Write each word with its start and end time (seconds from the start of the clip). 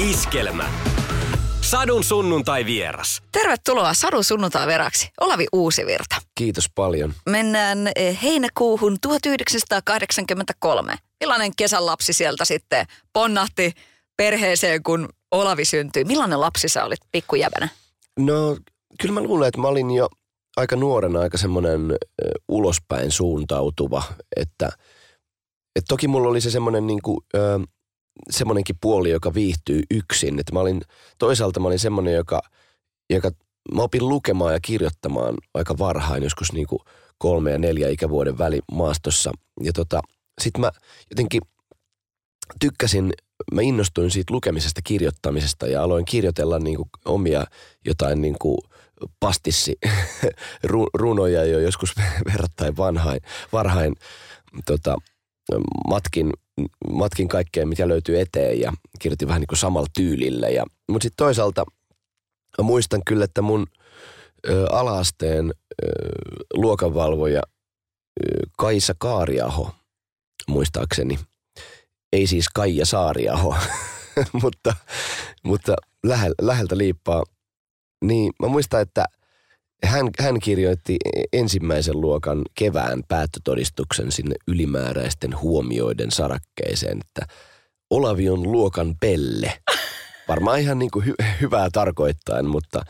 Iskelmä. 0.00 0.70
Sadun 1.60 2.04
sunnuntai 2.04 2.64
vieras. 2.64 3.22
Tervetuloa 3.32 3.94
Sadun 3.94 4.24
sunnuntai 4.24 4.66
veraksi, 4.66 5.08
Olavi 5.20 5.46
Uusivirta. 5.52 6.16
Kiitos 6.34 6.64
paljon. 6.74 7.14
Mennään 7.28 7.88
eh, 7.96 8.22
heinäkuuhun 8.22 8.96
1983. 9.00 10.94
Millainen 11.20 11.52
kesän 11.56 11.86
lapsi 11.86 12.12
sieltä 12.12 12.44
sitten 12.44 12.86
ponnahti 13.12 13.72
perheeseen, 14.16 14.82
kun 14.82 15.08
Olavi 15.30 15.64
syntyi? 15.64 16.04
Millainen 16.04 16.40
lapsi 16.40 16.68
sä 16.68 16.84
olit 16.84 17.00
pikkujävänä? 17.12 17.68
No, 18.18 18.56
kyllä 19.00 19.14
mä 19.14 19.20
luulen, 19.20 19.48
että 19.48 19.60
mä 19.60 19.68
olin 19.68 19.90
jo 19.90 20.08
aika 20.56 20.76
nuorena 20.76 21.20
aika 21.20 21.38
semmoinen 21.38 21.80
ulospäin 22.48 23.10
suuntautuva, 23.10 24.02
että, 24.36 24.66
että 25.76 25.88
toki 25.88 26.08
mulla 26.08 26.28
oli 26.28 26.40
se 26.40 26.50
semmoinen 26.50 26.86
niin 26.86 27.02
kuin, 27.02 27.18
ö, 27.34 27.60
semmoinenkin 28.30 28.76
puoli, 28.80 29.10
joka 29.10 29.34
viihtyy 29.34 29.82
yksin. 29.90 30.38
Että 30.38 30.52
mä 30.52 30.60
olin, 30.60 30.82
toisaalta 31.18 31.60
mä 31.60 31.66
olin 31.66 31.78
semmoinen, 31.78 32.14
joka, 32.14 32.40
joka 33.10 33.30
mä 33.74 33.82
opin 33.82 34.08
lukemaan 34.08 34.52
ja 34.52 34.60
kirjoittamaan 34.60 35.34
aika 35.54 35.78
varhain, 35.78 36.22
joskus 36.22 36.52
niin 36.52 36.66
kuin 36.66 36.80
kolme 37.18 37.50
ja 37.50 37.58
neljä 37.58 37.88
ikävuoden 37.88 38.38
välimaastossa. 38.38 39.32
Ja 39.62 39.72
tota, 39.72 40.00
sit 40.40 40.58
mä 40.58 40.70
jotenkin 41.10 41.42
tykkäsin, 42.60 43.12
mä 43.52 43.62
innostuin 43.62 44.10
siitä 44.10 44.34
lukemisesta, 44.34 44.80
kirjoittamisesta 44.84 45.66
ja 45.66 45.82
aloin 45.82 46.04
kirjoitella 46.04 46.58
niin 46.58 46.76
kuin 46.76 46.88
omia 47.04 47.44
jotain 47.84 48.20
niin 48.22 48.36
kuin 48.38 48.58
pastissi 49.20 49.78
runoja 50.94 51.44
jo 51.44 51.58
joskus 51.58 51.94
verrattain 52.32 52.76
vanhain, 52.76 53.20
varhain 53.52 53.94
tota, 54.66 54.96
matkin, 55.88 56.32
matkin 56.92 57.28
kaikkea, 57.28 57.66
mitä 57.66 57.88
löytyy 57.88 58.20
eteen 58.20 58.60
ja 58.60 58.72
kirjoitin 58.98 59.28
vähän 59.28 59.40
niin 59.40 59.46
kuin 59.46 59.58
samalla 59.58 59.88
tyylillä. 59.96 60.48
Ja, 60.48 60.64
mutta 60.88 61.02
sitten 61.02 61.24
toisaalta 61.24 61.64
mä 62.58 62.62
muistan 62.64 63.02
kyllä, 63.06 63.24
että 63.24 63.42
mun 63.42 63.66
ö, 64.48 64.66
alaasteen 64.70 65.54
ö, 65.84 65.86
luokanvalvoja 66.54 67.42
ö, 67.42 68.24
Kaisa 68.58 68.94
Kaariaho, 68.98 69.74
muistaakseni, 70.48 71.18
ei 72.12 72.26
siis 72.26 72.48
Kaija 72.48 72.86
Saariaho, 72.86 73.56
mutta, 74.42 74.74
mutta 75.44 75.76
lähel, 76.06 76.34
läheltä 76.42 76.78
liippaa. 76.78 77.22
Niin 78.04 78.32
mä 78.42 78.48
muistan, 78.48 78.80
että– 78.80 79.04
hän, 79.84 80.10
hän 80.18 80.40
kirjoitti 80.40 80.96
ensimmäisen 81.32 82.00
luokan 82.00 82.42
kevään 82.54 83.02
päättötodistuksen 83.08 84.12
sinne 84.12 84.34
ylimääräisten 84.48 85.40
huomioiden 85.40 86.10
sarakkeeseen, 86.10 86.98
että 87.00 87.34
Olavi 87.90 88.28
on 88.28 88.52
luokan 88.52 88.94
pelle. 89.00 89.52
Varmaan 90.28 90.60
ihan 90.60 90.78
niin 90.78 90.90
kuin 90.90 91.06
hy, 91.06 91.14
hyvää 91.40 91.68
tarkoittain, 91.72 92.46
mutta 92.46 92.82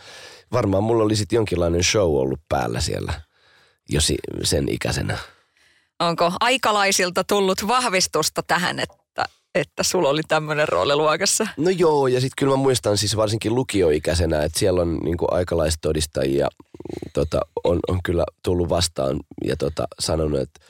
varmaan 0.52 0.84
mulla 0.84 1.04
oli 1.04 1.16
sitten 1.16 1.36
jonkinlainen 1.36 1.84
show 1.84 2.14
ollut 2.14 2.40
päällä 2.48 2.80
siellä 2.80 3.12
jo 3.88 4.00
sen 4.42 4.68
ikäisenä. 4.68 5.18
Onko 6.00 6.32
aikalaisilta 6.40 7.24
tullut 7.24 7.68
vahvistusta 7.68 8.42
tähän, 8.42 8.78
että 8.78 8.99
että 9.54 9.82
sulla 9.82 10.08
oli 10.08 10.20
tämmöinen 10.28 10.68
rooli 10.68 10.96
luokassa? 10.96 11.46
No 11.56 11.70
joo, 11.70 12.06
ja 12.06 12.20
sitten 12.20 12.36
kyllä 12.38 12.56
mä 12.56 12.62
muistan 12.62 12.98
siis 12.98 13.16
varsinkin 13.16 13.54
lukioikäisenä, 13.54 14.42
että 14.42 14.58
siellä 14.58 14.82
on 14.82 14.96
niinku 14.96 15.26
aikalaistodistajia 15.30 16.48
tota, 17.12 17.40
on, 17.64 17.78
on 17.88 18.02
kyllä 18.04 18.24
tullut 18.44 18.68
vastaan 18.68 19.20
ja 19.44 19.56
tota, 19.56 19.88
sanonut, 19.98 20.40
että 20.40 20.60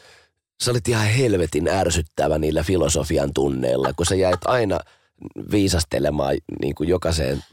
sä 0.62 0.70
olit 0.70 0.88
ihan 0.88 1.06
helvetin 1.06 1.68
ärsyttävä 1.68 2.38
niillä 2.38 2.62
filosofian 2.62 3.30
tunneilla, 3.34 3.92
kun 3.92 4.06
sä 4.06 4.14
jäit 4.14 4.40
aina 4.44 4.80
viisastelemaan 5.50 6.36
niin 6.62 6.74
kuin 6.74 6.88
jokaiseen, 6.88 7.44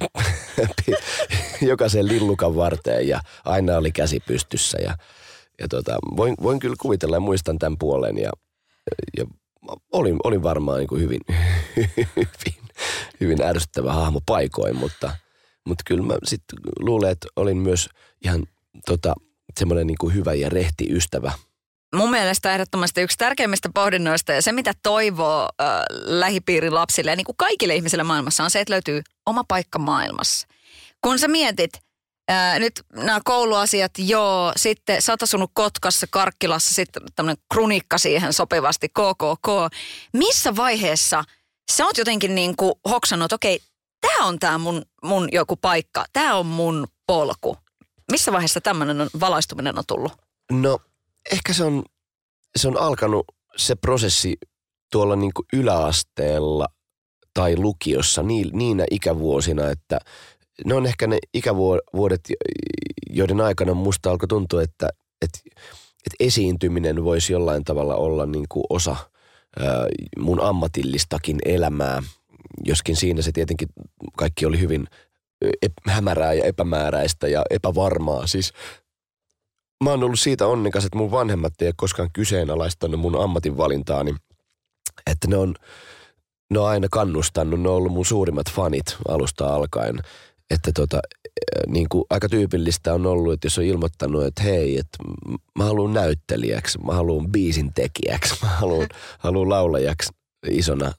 jokaiseen 1.61 2.07
lillukan 2.07 2.55
varteen 2.55 3.07
ja 3.07 3.19
aina 3.45 3.77
oli 3.77 3.91
käsi 3.91 4.19
pystyssä 4.27 4.77
ja, 4.81 4.97
ja 5.59 5.67
tota, 5.67 5.97
voin, 6.17 6.35
voin 6.43 6.59
kyllä 6.59 6.75
kuvitella 6.81 7.15
ja 7.15 7.19
muistan 7.19 7.59
tämän 7.59 7.77
puolen 7.77 8.17
ja, 8.17 8.31
ja 9.17 9.25
olin, 9.91 10.17
olin 10.23 10.43
varmaan 10.43 10.77
niin 10.77 10.87
kuin 10.87 11.01
hyvin, 11.01 11.21
hyvin, 12.15 12.67
hyvin 13.19 13.41
ärsyttävä 13.41 13.93
hahmo 13.93 14.19
paikoin, 14.25 14.75
mutta, 14.75 15.11
mutta 15.67 15.83
kyllä 15.87 16.03
mä 16.03 16.13
sitten 16.23 16.59
luulen, 16.79 17.11
että 17.11 17.27
olin 17.35 17.57
myös 17.57 17.89
ihan 18.25 18.43
tota, 18.85 19.13
semmoinen 19.59 19.87
niin 19.87 19.97
kuin 19.99 20.15
hyvä 20.15 20.33
ja 20.33 20.49
rehti 20.49 20.87
ystävä. 20.89 21.31
Mun 21.95 22.11
mielestä 22.11 22.53
ehdottomasti 22.53 23.01
yksi 23.01 23.17
tärkeimmistä 23.17 23.69
pohdinnoista 23.73 24.33
ja 24.33 24.41
se, 24.41 24.51
mitä 24.51 24.71
toivoo 24.83 25.49
äh, 25.61 25.67
lähipiirin 26.05 26.75
lapsille 26.75 27.11
ja 27.11 27.15
niin 27.15 27.25
kuin 27.25 27.37
kaikille 27.37 27.75
ihmisille 27.75 28.03
maailmassa 28.03 28.43
on 28.43 28.51
se, 28.51 28.59
että 28.59 28.73
löytyy 28.73 29.01
oma 29.25 29.43
paikka 29.47 29.79
maailmassa. 29.79 30.47
Kun 31.01 31.19
sä 31.19 31.27
mietit, 31.27 31.71
Ää, 32.27 32.59
nyt 32.59 32.81
nämä 32.93 33.19
kouluasiat, 33.25 33.91
joo, 33.97 34.53
sitten 34.55 35.01
sä 35.01 35.13
oot 35.13 35.23
asunut 35.23 35.51
Kotkassa, 35.53 36.07
Karkkilassa, 36.09 36.73
sitten 36.73 37.03
tämmöinen 37.15 37.43
krunikka 37.53 37.97
siihen 37.97 38.33
sopivasti, 38.33 38.89
KKK. 38.89 39.47
Missä 40.13 40.55
vaiheessa 40.55 41.23
sä 41.71 41.85
oot 41.85 41.97
jotenkin 41.97 42.35
niin 42.35 42.55
kuin 42.55 42.73
hoksannut, 42.89 43.33
okei, 43.33 43.55
okay, 43.55 43.67
tämä 44.01 44.27
on 44.27 44.39
tämä 44.39 44.57
mun, 44.57 44.85
mun 45.03 45.29
joku 45.31 45.55
paikka, 45.55 46.05
tämä 46.13 46.35
on 46.35 46.45
mun 46.45 46.87
polku. 47.07 47.57
Missä 48.11 48.31
vaiheessa 48.31 48.61
tämmöinen 48.61 49.09
valaistuminen 49.19 49.77
on 49.77 49.83
tullut? 49.87 50.11
No, 50.51 50.79
ehkä 51.31 51.53
se 51.53 51.63
on, 51.63 51.83
se 52.55 52.67
on 52.67 52.77
alkanut 52.77 53.25
se 53.57 53.75
prosessi 53.75 54.37
tuolla 54.91 55.15
niin 55.15 55.33
kuin 55.33 55.45
yläasteella 55.53 56.67
tai 57.33 57.57
lukiossa 57.57 58.23
niinä 58.51 58.85
ikävuosina, 58.91 59.69
että 59.69 59.99
ne 60.65 60.73
on 60.73 60.85
ehkä 60.85 61.07
ne 61.07 61.17
ikävuodet, 61.33 62.21
joiden 63.09 63.41
aikana 63.41 63.73
musta 63.73 64.11
alkoi 64.11 64.27
tuntua, 64.27 64.61
että, 64.61 64.89
että, 65.21 65.39
että 66.05 66.15
esiintyminen 66.19 67.03
voisi 67.03 67.33
jollain 67.33 67.63
tavalla 67.63 67.95
olla 67.95 68.25
niin 68.25 68.45
kuin 68.49 68.63
osa 68.69 68.95
mun 70.19 70.41
ammatillistakin 70.41 71.37
elämää. 71.45 72.03
Joskin 72.65 72.95
siinä 72.95 73.21
se 73.21 73.31
tietenkin 73.31 73.69
kaikki 74.17 74.45
oli 74.45 74.59
hyvin 74.59 74.87
hämärää 75.87 76.33
ja 76.33 76.45
epämääräistä 76.45 77.27
ja 77.27 77.43
epävarmaa. 77.49 78.27
Siis 78.27 78.53
mä 79.83 79.89
oon 79.89 80.03
ollut 80.03 80.19
siitä 80.19 80.47
onnekas, 80.47 80.85
että 80.85 80.97
mun 80.97 81.11
vanhemmat 81.11 81.53
ei 81.61 81.67
ole 81.67 81.73
koskaan 81.77 82.09
kyseenalaistanut 82.13 82.99
mun 82.99 83.23
ammatinvalintaani. 83.23 84.15
Että 85.11 85.27
ne 85.27 85.37
on, 85.37 85.55
ne 86.49 86.59
on 86.59 86.67
aina 86.67 86.87
kannustanut, 86.91 87.61
ne 87.61 87.69
on 87.69 87.75
ollut 87.75 87.93
mun 87.93 88.05
suurimmat 88.05 88.51
fanit 88.51 88.97
alusta 89.07 89.55
alkaen 89.55 89.99
että 90.49 90.71
tota, 90.75 90.99
niin 91.67 91.89
kuin 91.89 92.05
aika 92.09 92.29
tyypillistä 92.29 92.93
on 92.93 93.05
ollut, 93.05 93.33
että 93.33 93.45
jos 93.45 93.57
on 93.57 93.63
ilmoittanut, 93.63 94.25
että 94.25 94.43
hei, 94.43 94.77
että 94.77 94.97
mä 95.57 95.63
haluan 95.63 95.93
näyttelijäksi, 95.93 96.79
mä 96.79 96.93
haluan 96.93 97.31
biisin 97.31 97.73
tekijäksi, 97.73 98.35
mä 98.43 98.49
haluan, 98.49 98.87
haluan 99.19 99.49
laulajaksi 99.49 100.09
isona, 100.49 100.91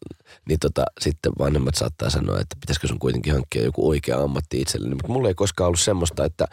niin 0.49 0.59
tota, 0.59 0.85
sitten 1.01 1.33
vanhemmat 1.39 1.75
saattaa 1.75 2.11
sanoa, 2.11 2.41
että 2.41 2.57
pitäisikö 2.61 2.89
sun 2.89 2.99
kuitenkin 2.99 3.33
hankkia 3.33 3.63
joku 3.63 3.89
oikea 3.89 4.23
ammatti 4.23 4.61
itselleni. 4.61 4.95
Mutta 4.95 5.13
mulla 5.13 5.29
ei 5.29 5.35
koskaan 5.35 5.67
ollut 5.67 5.81
semmoista, 5.81 6.25
että, 6.25 6.45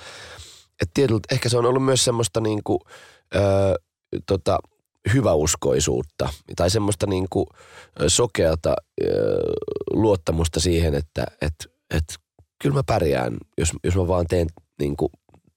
että 0.82 0.92
tietyllä, 0.94 1.20
ehkä 1.32 1.50
se 1.50 1.58
on 1.58 1.66
ollut 1.66 1.86
myös 1.86 2.06
semmoista 2.06 2.42
niin 2.42 2.62
kuin, 2.64 2.80
öö, 3.36 3.76
tota, 4.26 4.60
hyväuskoisuutta 5.14 6.30
tai 6.56 6.70
semmoista 6.70 7.08
niin 7.08 7.28
kuin 7.30 7.46
sokeata 8.08 8.74
öö, 9.04 9.40
luottamusta 9.94 10.60
siihen, 10.60 10.96
että, 10.96 11.26
että, 11.42 11.66
että 11.92 12.16
kyllä 12.62 12.76
mä 12.76 12.84
pärjään, 12.86 13.38
jos, 13.58 13.72
jos 13.84 13.96
mä 13.96 14.08
vaan 14.08 14.26
teen 14.28 14.48
niin 14.80 14.98
kuin 14.98 15.10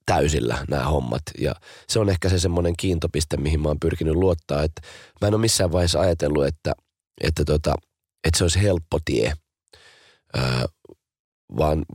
täysillä 0.05 0.65
nämä 0.69 0.85
hommat. 0.85 1.21
Ja 1.39 1.55
se 1.89 1.99
on 1.99 2.09
ehkä 2.09 2.29
se 2.29 2.39
semmoinen 2.39 2.73
kiintopiste, 2.77 3.37
mihin 3.37 3.61
mä 3.61 3.67
oon 3.67 3.79
pyrkinyt 3.79 4.15
luottaa, 4.15 4.63
että 4.63 4.81
mä 5.21 5.27
en 5.27 5.33
ole 5.33 5.41
missään 5.41 5.71
vaiheessa 5.71 5.99
ajatellut, 5.99 6.45
että, 6.45 6.73
että, 7.21 7.45
tota, 7.45 7.75
että 8.23 8.37
se 8.37 8.43
olisi 8.43 8.61
helppo 8.61 8.99
tie, 9.05 9.33
öö, 10.37 10.43
vaan 11.57 11.85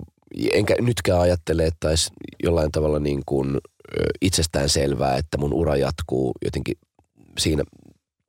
enkä 0.52 0.74
nytkään 0.80 1.20
ajattele, 1.20 1.66
että 1.66 1.88
olisi 1.88 2.10
jollain 2.42 2.72
tavalla 2.72 2.98
niin 2.98 3.22
kuin 3.26 3.58
itsestään 4.22 4.68
selvää, 4.68 5.16
että 5.16 5.38
mun 5.38 5.52
ura 5.52 5.76
jatkuu 5.76 6.32
jotenkin 6.44 6.74
siinä 7.38 7.64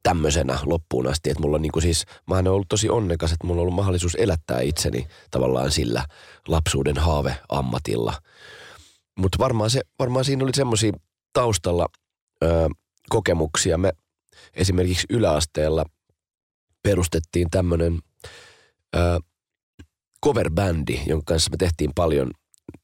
tämmöisenä 0.06 0.60
loppuun 0.66 1.08
asti. 1.08 1.30
Että 1.30 1.42
mulla 1.42 1.56
on 1.56 1.62
niin 1.62 1.82
siis, 1.82 2.06
mä 2.28 2.36
oon 2.36 2.48
ollut 2.48 2.70
tosi 2.70 2.90
onnekas, 2.90 3.32
että 3.32 3.48
mulla 3.48 3.60
on 3.60 3.62
ollut 3.62 3.76
mahdollisuus 3.76 4.16
elättää 4.16 4.62
itseni 4.62 5.08
tavallaan 5.32 5.72
sillä 5.72 6.06
lapsuuden 6.48 6.98
haave 6.98 7.38
ammatilla. 7.50 8.14
Mutta 9.18 9.38
varmaan, 9.40 9.70
se, 9.70 9.82
varmaan 10.00 10.26
siinä 10.26 10.44
oli 10.44 10.52
semmoisia 10.56 10.92
taustalla 11.34 11.88
ö, 12.44 12.70
kokemuksia. 13.10 13.78
Me 13.78 13.92
esimerkiksi 14.54 15.08
yläasteella 15.10 15.86
perustettiin 16.84 17.50
tämmöinen 17.50 18.00
coverbändi, 20.26 21.00
jonka 21.06 21.34
kanssa 21.34 21.52
me 21.52 21.58
tehtiin 21.58 21.92
paljon 21.96 22.32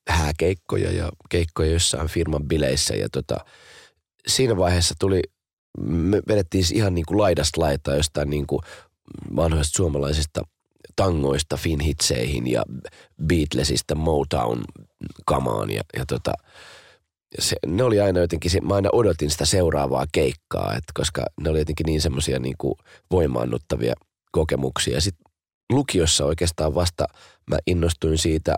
hääkeikkoja 0.10 0.92
ja 0.92 1.10
keikkoja 1.30 1.72
jossain 1.72 2.08
firman 2.08 2.48
bileissä. 2.48 2.96
Ja 2.96 3.10
tota, 3.12 3.38
siinä 4.28 4.58
vaiheessa 4.58 4.96
tuli 5.00 5.22
me 5.80 6.22
vedettiin 6.28 6.64
siis 6.64 6.78
ihan 6.78 6.96
niin 6.96 7.06
kuin 7.06 7.18
laidasta 7.18 7.62
laitaa 7.62 7.96
jostain 7.96 8.30
niin 8.30 8.48
kuin 8.48 8.62
vanhoista 9.36 9.76
suomalaisista 9.76 10.42
tangoista 10.96 11.58
finhitseihin 11.58 12.48
ja 12.48 12.64
Beatlesista 13.26 13.96
Motown-kamaan 13.96 15.72
ja, 15.72 15.82
ja 15.98 16.06
tota, 16.06 16.34
se, 17.40 17.56
ne 17.68 17.84
oli 17.84 18.00
aina 18.00 18.20
jotenkin, 18.20 18.52
se, 18.52 18.62
mä 18.62 18.76
aina 18.76 18.90
odotin 18.94 19.30
sitä 19.30 19.46
seuraavaa 19.46 20.06
keikkaa, 20.12 20.74
et 20.76 20.84
koska 20.94 21.26
ne 21.42 21.50
oli 21.50 21.60
jotenkin 21.60 21.86
niin 21.86 22.02
semmoisia 22.02 22.40
niin 22.40 22.56
voimaannuttavia 23.12 23.94
kokemuksia. 24.32 25.02
Sitten 25.02 25.32
lukiossa 25.72 26.26
oikeastaan 26.26 26.76
vasta 26.76 27.06
mä 27.50 27.58
innostuin 27.68 28.18
siitä 28.18 28.56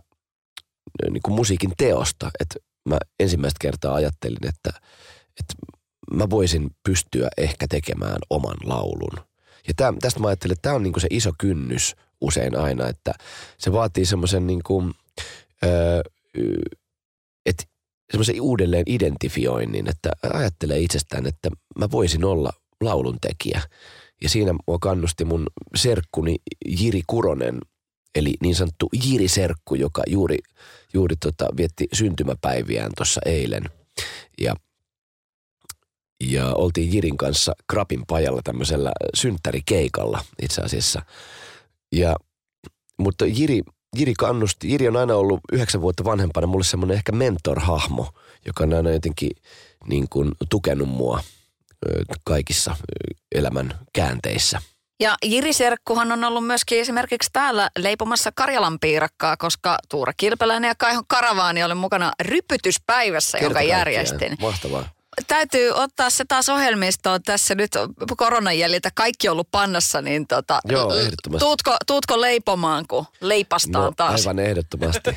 niin 1.09 1.21
kuin 1.23 1.35
musiikin 1.35 1.71
teosta, 1.77 2.31
että 2.39 2.55
mä 2.89 2.97
ensimmäistä 3.19 3.57
kertaa 3.61 3.95
ajattelin, 3.95 4.47
että, 4.47 4.69
että 5.39 5.53
mä 6.13 6.29
voisin 6.29 6.71
pystyä 6.83 7.29
ehkä 7.37 7.67
tekemään 7.67 8.17
oman 8.29 8.57
laulun. 8.63 9.25
Ja 9.67 9.73
täm, 9.75 9.97
tästä 9.99 10.19
mä 10.19 10.27
ajattelin, 10.27 10.53
että 10.53 10.61
tämä 10.61 10.75
on 10.75 10.83
niin 10.83 10.93
kuin 10.93 11.01
se 11.01 11.07
iso 11.11 11.31
kynnys 11.37 11.95
usein 12.21 12.57
aina, 12.57 12.87
että 12.87 13.13
se 13.57 13.71
vaatii 13.71 14.05
semmoisen 14.05 14.47
niin 14.47 14.63
kuin, 14.63 14.93
öö, 15.63 16.01
uudelleen 18.41 18.83
identifioinnin, 18.87 19.89
että 19.89 20.11
ajattelee 20.33 20.79
itsestään, 20.79 21.25
että 21.25 21.49
mä 21.79 21.91
voisin 21.91 22.25
olla 22.25 22.49
lauluntekijä. 22.81 23.61
Ja 24.21 24.29
siinä 24.29 24.53
mua 24.67 24.77
kannusti 24.79 25.25
mun 25.25 25.47
serkkuni 25.75 26.35
Jiri 26.65 27.01
Kuronen, 27.07 27.59
eli 28.15 28.33
niin 28.41 28.55
sanottu 28.55 28.89
Jiri 29.05 29.27
Serkku, 29.27 29.75
joka 29.75 30.03
juuri, 30.07 30.37
juuri 30.93 31.15
tota, 31.15 31.47
vietti 31.57 31.87
syntymäpäiviään 31.93 32.91
tuossa 32.97 33.21
eilen. 33.25 33.63
Ja, 34.41 34.55
ja 36.31 36.53
oltiin 36.53 36.93
Jirin 36.93 37.17
kanssa 37.17 37.53
Krapin 37.67 38.03
pajalla 38.07 38.41
tämmöisellä 38.43 38.91
synttärikeikalla 39.15 40.23
itse 40.41 40.61
asiassa. 40.61 41.01
Ja, 41.91 42.15
mutta 42.99 43.25
Jiri, 43.25 43.61
Jiri 43.97 44.13
kannusti, 44.19 44.71
Jiri 44.71 44.87
on 44.87 44.97
aina 44.97 45.15
ollut 45.15 45.39
yhdeksän 45.51 45.81
vuotta 45.81 46.03
vanhempana 46.03 46.47
mulle 46.47 46.63
semmoinen 46.63 46.97
ehkä 46.97 47.11
mentorhahmo, 47.11 48.13
joka 48.45 48.63
on 48.63 48.73
aina 48.73 48.89
jotenkin 48.89 49.31
niin 49.87 50.09
kuin 50.09 50.31
tukenut 50.49 50.89
mua 50.89 51.23
kaikissa 52.25 52.75
elämän 53.35 53.79
käänteissä. 53.93 54.61
Ja 54.99 55.15
Jiri 55.25 55.53
Serkkuhan 55.53 56.11
on 56.11 56.23
ollut 56.23 56.47
myöskin 56.47 56.79
esimerkiksi 56.79 57.29
täällä 57.33 57.69
leipomassa 57.77 58.31
Karjalan 58.35 58.79
piirakkaa, 58.79 59.37
koska 59.37 59.77
Tuura 59.89 60.13
Kilpeläinen 60.17 60.67
ja 60.67 60.75
Kaihon 60.75 61.03
Karavaani 61.07 61.63
oli 61.63 61.75
mukana 61.75 62.11
rypytyspäivässä, 62.21 63.37
jonka 63.37 63.61
järjestin. 63.61 64.37
Mahtavaa 64.41 64.89
täytyy 65.27 65.71
ottaa 65.71 66.09
se 66.09 66.25
taas 66.27 66.49
ohjelmistoon 66.49 67.23
tässä 67.23 67.55
nyt 67.55 67.71
koronan 68.17 68.59
jäljiltä. 68.59 68.89
Kaikki 68.95 69.27
on 69.27 69.31
ollut 69.31 69.51
pannassa, 69.51 70.01
niin 70.01 70.27
tota, 70.27 70.59
Joo, 70.65 70.95
ehdottomasti. 70.95 71.45
Tuutko, 71.45 71.77
tuutko 71.87 72.21
leipomaan, 72.21 72.85
kun 72.87 73.05
leipastaan 73.21 73.85
no, 73.85 73.93
taas? 73.97 74.27
aivan 74.27 74.39
ehdottomasti. 74.39 75.09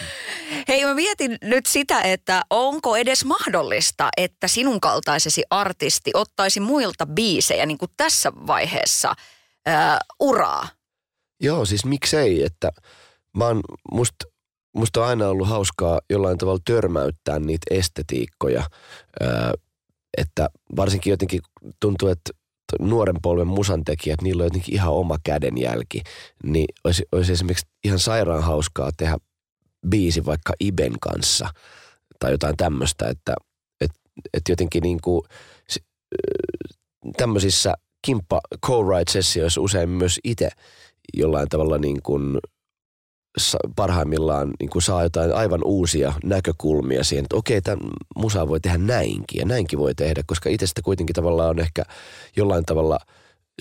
Hei, 0.68 0.84
mä 0.84 0.94
mietin 0.94 1.38
nyt 1.42 1.66
sitä, 1.66 2.00
että 2.00 2.42
onko 2.50 2.96
edes 2.96 3.24
mahdollista, 3.24 4.08
että 4.16 4.48
sinun 4.48 4.80
kaltaisesi 4.80 5.42
artisti 5.50 6.10
ottaisi 6.14 6.60
muilta 6.60 7.06
biisejä 7.06 7.66
niin 7.66 7.78
kuin 7.78 7.90
tässä 7.96 8.32
vaiheessa 8.46 9.14
ää, 9.66 9.98
uraa? 10.20 10.68
Joo, 11.40 11.64
siis 11.64 11.84
miksei, 11.84 12.42
että 12.42 12.72
mä 13.36 13.44
oon, 13.44 13.60
musta 13.92 14.27
musta 14.74 15.00
on 15.00 15.06
aina 15.06 15.28
ollut 15.28 15.48
hauskaa 15.48 16.00
jollain 16.10 16.38
tavalla 16.38 16.60
törmäyttää 16.64 17.38
niitä 17.38 17.66
estetiikkoja, 17.70 18.64
että 20.18 20.48
varsinkin 20.76 21.10
jotenkin 21.10 21.40
tuntuu, 21.80 22.08
että 22.08 22.30
nuoren 22.80 23.16
polven 23.22 23.46
musantekijät, 23.46 24.22
niillä 24.22 24.42
on 24.42 24.46
jotenkin 24.46 24.74
ihan 24.74 24.92
oma 24.92 25.16
kädenjälki, 25.24 26.02
niin 26.44 26.66
olisi, 26.84 27.04
olisi 27.12 27.32
esimerkiksi 27.32 27.66
ihan 27.84 27.98
sairaan 27.98 28.42
hauskaa 28.42 28.90
tehdä 28.96 29.16
biisi 29.88 30.24
vaikka 30.24 30.52
Iben 30.60 30.92
kanssa 31.00 31.48
tai 32.20 32.30
jotain 32.30 32.56
tämmöistä, 32.56 33.08
että 33.08 33.34
et, 33.80 33.90
et 34.34 34.42
jotenkin 34.48 34.82
niin 34.82 34.98
kuin 35.02 35.22
tämmöisissä 37.16 37.74
kimppa 38.02 38.40
co-write-sessioissa 38.66 39.60
usein 39.60 39.88
myös 39.88 40.20
itse 40.24 40.48
jollain 41.16 41.48
tavalla 41.48 41.78
niin 41.78 42.02
kuin 42.02 42.38
parhaimmillaan 43.76 44.50
niin 44.60 44.70
kuin 44.70 44.82
saa 44.82 45.02
jotain 45.02 45.32
aivan 45.32 45.60
uusia 45.64 46.12
näkökulmia 46.24 47.04
siihen, 47.04 47.24
että 47.24 47.36
okei, 47.36 47.62
tämän 47.62 47.90
musaa 48.16 48.48
voi 48.48 48.60
tehdä 48.60 48.78
näinkin 48.78 49.38
ja 49.38 49.44
näinkin 49.44 49.78
voi 49.78 49.94
tehdä, 49.94 50.22
koska 50.26 50.48
itsestä 50.48 50.82
kuitenkin 50.82 51.14
tavallaan 51.14 51.50
on 51.50 51.60
ehkä 51.60 51.82
jollain 52.36 52.64
tavalla 52.64 52.98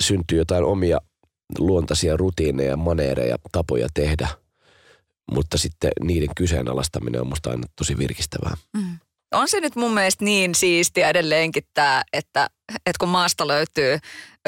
syntyy 0.01 0.37
jotain 0.37 0.63
omia 0.63 0.97
luontaisia 1.59 2.17
rutiineja, 2.17 2.77
maneereja, 2.77 3.35
tapoja 3.51 3.87
tehdä, 3.93 4.27
mutta 5.31 5.57
sitten 5.57 5.91
niiden 6.01 6.29
kyseenalaistaminen 6.35 7.21
on 7.21 7.27
musta 7.27 7.49
aina 7.49 7.67
tosi 7.75 7.97
virkistävää. 7.97 8.57
Mm 8.73 8.99
on 9.31 9.47
se 9.47 9.59
nyt 9.59 9.75
mun 9.75 9.93
mielestä 9.93 10.25
niin 10.25 10.55
siistiä 10.55 11.09
edelleenkin 11.09 11.63
tämä, 11.73 12.03
että, 12.13 12.49
että 12.75 12.99
kun 12.99 13.09
maasta 13.09 13.47
löytyy 13.47 13.99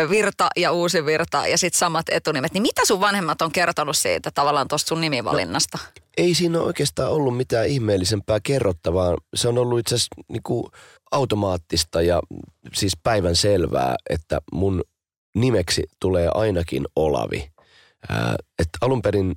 virta 0.10 0.48
ja 0.58 0.72
uusi 0.72 1.06
virta 1.06 1.48
ja 1.48 1.58
sitten 1.58 1.80
samat 1.80 2.06
etunimet, 2.12 2.54
niin 2.54 2.62
mitä 2.62 2.86
sun 2.86 3.00
vanhemmat 3.00 3.42
on 3.42 3.52
kertonut 3.52 3.98
siitä 3.98 4.32
tavallaan 4.34 4.68
tuosta 4.68 4.88
sun 4.88 5.02
nimivalinnasta? 5.02 5.78
No, 5.82 6.02
ei 6.18 6.34
siinä 6.34 6.62
oikeastaan 6.62 7.12
ollut 7.12 7.38
mitään 7.38 7.68
ihmeellisempää 7.68 8.40
kerrottavaa. 8.44 9.18
Se 9.36 9.48
on 9.48 9.58
ollut 9.58 9.80
itse 9.80 9.96
asiassa 9.96 10.16
niin 10.28 10.72
automaattista 11.12 12.02
ja 12.02 12.22
siis 12.74 12.94
päivän 13.04 13.36
selvää, 13.36 13.96
että 14.10 14.40
mun 14.52 14.84
nimeksi 15.36 15.84
tulee 16.02 16.30
ainakin 16.34 16.86
Olavi. 16.96 17.52
Ää, 18.10 18.36
että 18.60 18.78
alun 18.82 19.02
perin 19.02 19.34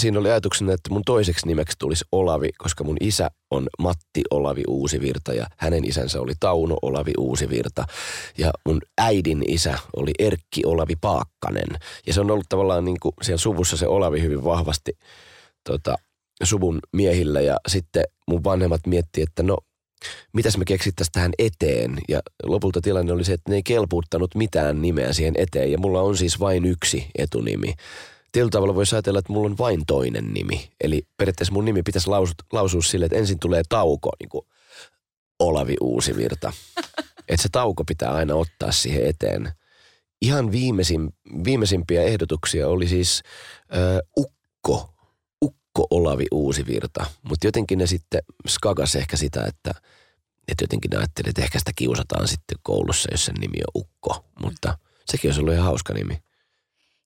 siinä 0.00 0.18
oli 0.18 0.30
ajatuksena, 0.30 0.72
että 0.72 0.90
mun 0.90 1.02
toiseksi 1.06 1.46
nimeksi 1.46 1.76
tulisi 1.78 2.04
Olavi, 2.12 2.48
koska 2.58 2.84
mun 2.84 2.96
isä 3.00 3.30
on 3.50 3.68
Matti 3.78 4.22
Olavi 4.30 4.62
Uusivirta 4.68 5.32
ja 5.34 5.46
hänen 5.56 5.84
isänsä 5.84 6.20
oli 6.20 6.32
Tauno 6.40 6.76
Olavi 6.82 7.12
Uusivirta. 7.18 7.84
Ja 8.38 8.50
mun 8.66 8.80
äidin 8.98 9.44
isä 9.48 9.78
oli 9.96 10.10
Erkki 10.18 10.62
Olavi 10.66 10.96
Paakkanen. 11.00 11.68
Ja 12.06 12.14
se 12.14 12.20
on 12.20 12.30
ollut 12.30 12.46
tavallaan 12.48 12.84
niin 12.84 13.00
kuin 13.00 13.12
siellä 13.22 13.38
suvussa 13.38 13.76
se 13.76 13.86
Olavi 13.86 14.22
hyvin 14.22 14.44
vahvasti 14.44 14.92
tota, 15.64 15.96
suvun 16.42 16.78
miehillä. 16.92 17.40
Ja 17.40 17.56
sitten 17.68 18.04
mun 18.28 18.44
vanhemmat 18.44 18.86
miettii, 18.86 19.22
että 19.22 19.42
no 19.42 19.58
mitäs 20.32 20.56
me 20.56 20.64
keksittäisiin 20.64 21.12
tähän 21.12 21.32
eteen. 21.38 21.98
Ja 22.08 22.20
lopulta 22.42 22.80
tilanne 22.80 23.12
oli 23.12 23.24
se, 23.24 23.32
että 23.32 23.50
ne 23.50 23.56
ei 23.56 23.62
kelpuuttanut 23.62 24.34
mitään 24.34 24.82
nimeä 24.82 25.12
siihen 25.12 25.34
eteen. 25.38 25.72
Ja 25.72 25.78
mulla 25.78 26.00
on 26.00 26.16
siis 26.16 26.40
vain 26.40 26.64
yksi 26.64 27.06
etunimi 27.18 27.74
tietyllä 28.32 28.50
tavalla 28.50 28.74
voisi 28.74 28.94
ajatella, 28.94 29.18
että 29.18 29.32
mulla 29.32 29.50
on 29.50 29.58
vain 29.58 29.86
toinen 29.86 30.34
nimi. 30.34 30.72
Eli 30.80 31.02
periaatteessa 31.16 31.52
mun 31.52 31.64
nimi 31.64 31.82
pitäisi 31.82 32.08
lausua, 32.08 32.34
lausua 32.52 32.82
sille, 32.82 33.04
että 33.04 33.18
ensin 33.18 33.38
tulee 33.38 33.62
tauko, 33.68 34.10
niin 34.20 34.28
kuin 34.28 34.46
Olavi 35.38 35.76
Uusivirta. 35.80 36.52
että 37.28 37.42
se 37.42 37.48
tauko 37.52 37.84
pitää 37.84 38.12
aina 38.12 38.34
ottaa 38.34 38.72
siihen 38.72 39.06
eteen. 39.06 39.52
Ihan 40.22 40.52
viimeisin, 40.52 41.10
viimeisimpiä 41.44 42.02
ehdotuksia 42.02 42.68
oli 42.68 42.88
siis 42.88 43.22
ö, 43.74 44.02
Ukko, 44.16 44.94
Ukko 45.44 45.86
Olavi 45.90 46.26
Uusivirta. 46.32 47.06
Mutta 47.22 47.46
jotenkin 47.46 47.78
ne 47.78 47.86
sitten 47.86 48.22
skagas 48.48 48.96
ehkä 48.96 49.16
sitä, 49.16 49.44
että, 49.44 49.70
että 50.48 50.62
jotenkin 50.62 50.98
ajattelin, 50.98 51.28
että 51.28 51.42
ehkä 51.42 51.58
sitä 51.58 51.70
kiusataan 51.76 52.28
sitten 52.28 52.58
koulussa, 52.62 53.08
jos 53.12 53.24
sen 53.24 53.34
nimi 53.34 53.58
on 53.74 53.82
Ukko. 53.82 54.24
Mutta 54.42 54.78
sekin 55.06 55.28
olisi 55.28 55.40
ollut 55.40 55.54
ihan 55.54 55.66
hauska 55.66 55.94
nimi. 55.94 56.22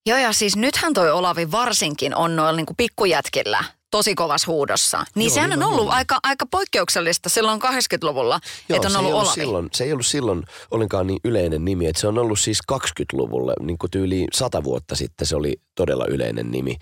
Joo 0.07 0.19
ja 0.19 0.33
siis 0.33 0.57
nythän 0.57 0.95
toi 0.95 1.11
Olavi 1.11 1.51
varsinkin 1.51 2.15
on 2.15 2.37
noilla 2.37 2.57
niin 2.57 2.67
pikkujätkillä 2.77 3.65
tosi 3.91 4.15
kovas 4.15 4.47
huudossa. 4.47 5.05
Niin 5.15 5.29
Joo, 5.29 5.35
sehän 5.35 5.53
on 5.53 5.63
ollut 5.63 5.89
aika, 5.91 6.19
aika 6.23 6.47
poikkeuksellista 6.51 7.29
silloin 7.29 7.63
80-luvulla, 7.63 8.41
Joo, 8.69 8.77
että 8.77 8.89
on 8.89 8.97
ollut 8.97 9.13
Olavi. 9.13 9.35
Silloin, 9.35 9.69
se 9.73 9.85
ei 9.85 9.93
ollut 9.93 10.07
silloin 10.07 10.43
ollenkaan 10.71 11.07
niin 11.07 11.21
yleinen 11.25 11.65
nimi, 11.65 11.87
että 11.87 12.01
se 12.01 12.09
on 12.09 12.19
ollut 12.19 12.41
siis 12.41 12.59
20-luvulla, 12.73 13.53
niin 13.61 13.79
kuin 13.79 13.91
tyyli 13.91 14.27
100 14.33 14.65
vuotta 14.65 14.95
sitten 14.97 15.27
se 15.27 15.37
oli 15.37 15.61
todella 15.75 16.05
yleinen 16.09 16.51
nimi. 16.51 16.77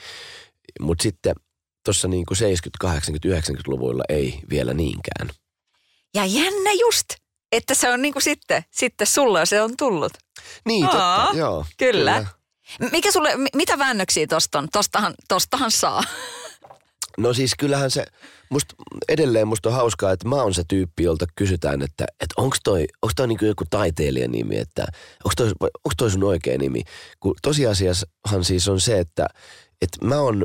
Mutta 0.80 1.02
sitten 1.02 1.34
tuossa 1.84 2.08
niin 2.08 2.26
kuin 2.26 2.36
70, 2.36 2.78
80, 2.80 3.28
90-luvuilla 3.28 4.02
ei 4.08 4.40
vielä 4.50 4.74
niinkään. 4.74 5.30
Ja 6.14 6.24
jännä 6.24 6.72
just, 6.80 7.06
että 7.52 7.74
se 7.74 7.90
on 7.90 8.02
niin 8.02 8.12
kuin 8.12 8.22
sitten, 8.22 8.64
sitten 8.70 9.06
sulla 9.06 9.46
se 9.46 9.62
on 9.62 9.76
tullut. 9.78 10.12
Niin, 10.66 10.86
totta, 10.86 11.28
joo. 11.34 11.66
Kyllä. 11.78 12.12
kyllä. 12.12 12.43
Mikä 12.92 13.12
sulle, 13.12 13.30
mitä 13.54 13.78
väännöksiä 13.78 14.26
tosta 14.26 14.58
on? 14.58 14.68
Tostahan, 14.72 15.14
tostahan 15.28 15.70
saa. 15.70 16.02
No 17.18 17.32
siis 17.32 17.54
kyllähän 17.58 17.90
se, 17.90 18.04
must, 18.50 18.68
edelleen 19.08 19.48
musta 19.48 19.68
on 19.68 19.74
hauskaa, 19.74 20.12
että 20.12 20.28
mä 20.28 20.36
oon 20.36 20.54
se 20.54 20.62
tyyppi, 20.68 21.02
jolta 21.02 21.26
kysytään, 21.36 21.82
että, 21.82 22.06
että 22.20 22.34
onko 22.36 22.56
toi, 22.64 22.86
onks 23.02 23.14
toi 23.14 23.28
niinku 23.28 23.44
joku 23.44 23.64
taiteilijan 23.70 24.30
nimi, 24.30 24.56
että 24.58 24.86
onko 25.24 25.32
toi, 25.36 25.52
onks 25.60 25.94
toi 25.96 26.10
sun 26.10 26.24
oikea 26.24 26.58
nimi. 26.58 26.82
Kun 27.20 27.34
tosiasiassahan 27.42 28.44
siis 28.44 28.68
on 28.68 28.80
se, 28.80 28.98
että, 28.98 29.26
että 29.82 30.06
mä 30.06 30.18
oon 30.18 30.44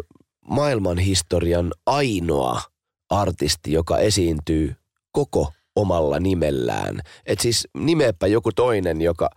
maailman 0.50 0.98
historian 0.98 1.72
ainoa 1.86 2.62
artisti, 3.10 3.72
joka 3.72 3.98
esiintyy 3.98 4.76
koko 5.12 5.54
omalla 5.82 6.20
nimellään. 6.20 7.02
Et 7.26 7.40
siis 7.40 7.68
nimeäpä 7.74 8.28
joku 8.28 8.52
toinen, 8.52 9.02
joka, 9.02 9.30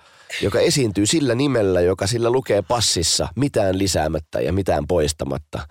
joka 0.43 0.61
esiintyy 0.61 1.07
sillä 1.07 1.35
nimellä, 1.35 1.81
joka 1.81 2.07
sillä 2.07 2.31
lukee 2.31 2.63
passissa, 2.63 3.29
mitään 3.37 3.79
lisäämättä 3.79 4.41
ja 4.41 4.53
mitään 4.53 4.87
poistamatta. 4.87 5.67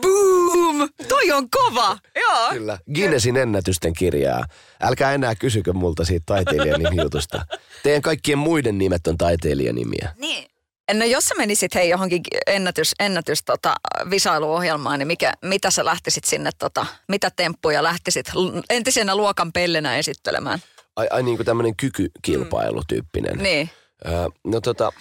Boom! 0.00 0.88
Toi 1.08 1.32
on 1.32 1.50
kova! 1.50 1.98
Joo. 2.16 2.50
Kyllä. 2.50 2.78
Guinnessin 2.94 3.36
ennätysten 3.36 3.92
kirjaa. 3.92 4.44
Älkää 4.80 5.14
enää 5.14 5.34
kysykö 5.34 5.72
multa 5.72 6.04
siitä 6.04 6.22
taiteilijanimijutusta. 6.26 7.46
Teidän 7.82 8.02
kaikkien 8.02 8.38
muiden 8.38 8.78
nimet 8.78 9.06
on 9.06 9.18
taiteilijanimiä. 9.18 10.14
Niin. 10.18 10.51
No 10.94 11.04
jos 11.04 11.24
sä 11.24 11.34
menisit 11.34 11.74
hei 11.74 11.88
johonkin 11.88 12.22
ennätys, 12.46 12.94
ennätys 13.00 13.42
tota, 13.44 13.74
visailuohjelmaan, 14.10 14.98
niin 14.98 15.06
mikä, 15.06 15.32
mitä 15.44 15.70
sä 15.70 15.84
lähtisit 15.84 16.24
sinne, 16.24 16.50
tota, 16.58 16.86
mitä 17.08 17.30
temppuja 17.36 17.82
lähtisit 17.82 18.26
entisenä 18.70 19.16
luokan 19.16 19.52
pellenä 19.52 19.96
esittelemään? 19.96 20.58
Ai, 20.96 21.08
ai 21.10 21.22
niin 21.22 21.36
kuin 21.36 21.46
tämmöinen 21.46 21.76
kykykilpailutyyppinen. 21.76 23.38
Niin. 23.38 23.70
Öö, 24.06 24.28
no 24.44 24.60
tota, 24.60 24.92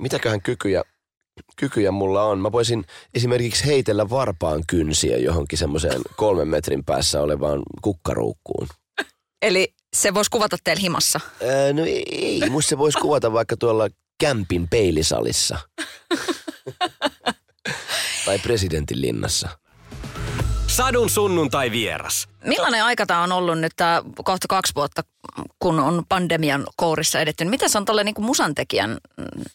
mitäköhän 0.00 0.42
kykyjä, 0.42 0.82
kykyjä 1.56 1.90
mulla 1.90 2.24
on? 2.24 2.38
Mä 2.38 2.52
voisin 2.52 2.84
esimerkiksi 3.14 3.66
heitellä 3.66 4.10
varpaan 4.10 4.62
kynsiä 4.66 5.16
johonkin 5.16 5.58
semmoiseen 5.58 6.00
kolmen 6.16 6.48
metrin 6.48 6.84
päässä 6.84 7.20
olevaan 7.20 7.62
kukkaruukkuun. 7.82 8.68
Eli 9.42 9.74
se 9.96 10.14
voisi 10.14 10.30
kuvata 10.30 10.56
teillä 10.64 10.80
himassa. 10.80 11.20
Öö, 11.42 11.72
no 11.72 11.84
ei, 11.84 12.04
ei, 12.10 12.50
musta 12.50 12.68
se 12.68 12.78
voisi 12.78 12.98
kuvata 12.98 13.32
vaikka 13.32 13.56
tuolla 13.56 13.88
kämpin 14.24 14.68
peilisalissa. 14.68 15.58
tai 18.26 18.38
presidentin 18.38 19.00
linnassa. 19.00 19.48
Sadun 20.66 21.10
sunnuntai 21.10 21.70
vieras. 21.70 22.28
Millainen 22.44 22.84
aika 22.84 23.06
tämä 23.06 23.22
on 23.22 23.32
ollut 23.32 23.58
nyt 23.58 23.72
tämä 23.76 24.02
kohta 24.24 24.48
kaksi 24.48 24.74
vuotta, 24.74 25.02
kun 25.58 25.80
on 25.80 26.02
pandemian 26.08 26.66
kourissa 26.76 27.20
edetty? 27.20 27.44
Mitä 27.44 27.68
se 27.68 27.78
on 27.78 27.84
tälle 27.84 28.04
niin 28.04 28.14
musantekijän 28.18 28.98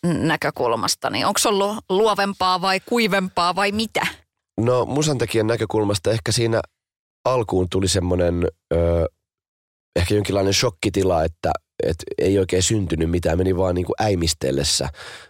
näkökulmasta? 0.03 1.09
Niin 1.09 1.25
onko 1.25 1.38
se 1.38 1.49
ollut 1.49 1.77
luovempaa 1.89 2.61
vai 2.61 2.79
kuivempaa 2.79 3.55
vai 3.55 3.71
mitä? 3.71 4.07
No 4.59 4.85
musantekijän 4.85 5.47
näkökulmasta 5.47 6.11
ehkä 6.11 6.31
siinä 6.31 6.61
alkuun 7.25 7.69
tuli 7.69 7.88
semmoinen 7.88 8.47
ehkä 9.95 10.13
jonkinlainen 10.13 10.53
shokkitila, 10.53 11.23
että 11.23 11.51
et 11.83 12.03
ei 12.17 12.39
oikein 12.39 12.63
syntynyt 12.63 13.09
mitään, 13.09 13.38
meni 13.38 13.57
vaan 13.57 13.75
niin 13.75 13.86
kuin 13.86 13.95
äimistellessä. 14.01 14.89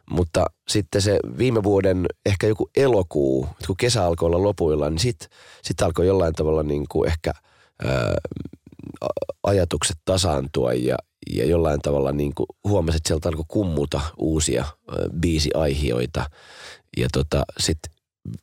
Mutta 0.09 0.45
sitten 0.67 1.01
se 1.01 1.19
viime 1.37 1.63
vuoden 1.63 2.05
ehkä 2.25 2.47
joku 2.47 2.69
elokuu, 2.77 3.47
kun 3.67 3.77
kesä 3.77 4.05
alkoi 4.05 4.27
olla 4.27 4.43
lopuilla, 4.43 4.89
niin 4.89 4.99
sitten 4.99 5.29
sit 5.63 5.81
alkoi 5.81 6.07
jollain 6.07 6.33
tavalla 6.33 6.63
niin 6.63 6.85
kuin 6.89 7.09
ehkä 7.09 7.31
ää, 7.85 8.15
ajatukset 9.43 9.97
tasaantua 10.05 10.73
ja, 10.73 10.97
ja 11.33 11.45
jollain 11.45 11.81
tavalla 11.81 12.11
niin 12.11 12.35
kuin 12.35 12.47
huomasin, 12.63 12.97
että 12.97 13.07
sieltä 13.07 13.29
alkoi 13.29 13.45
kummuta 13.47 14.01
uusia 14.17 14.63
ää, 14.63 14.97
biisiaihioita. 15.19 16.29
Ja 16.97 17.07
tota, 17.13 17.43
sitten 17.59 17.91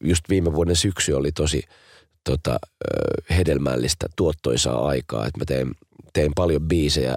just 0.04 0.24
viime 0.28 0.52
vuoden 0.52 0.76
syksy 0.76 1.12
oli 1.12 1.32
tosi 1.32 1.62
tota, 2.24 2.58
hedelmällistä, 3.30 4.06
tuottoisaa 4.16 4.86
aikaa, 4.86 5.26
että 5.26 5.38
mä 5.40 5.44
tein, 5.44 5.70
tein 6.12 6.32
paljon 6.36 6.62
biisejä 6.62 7.14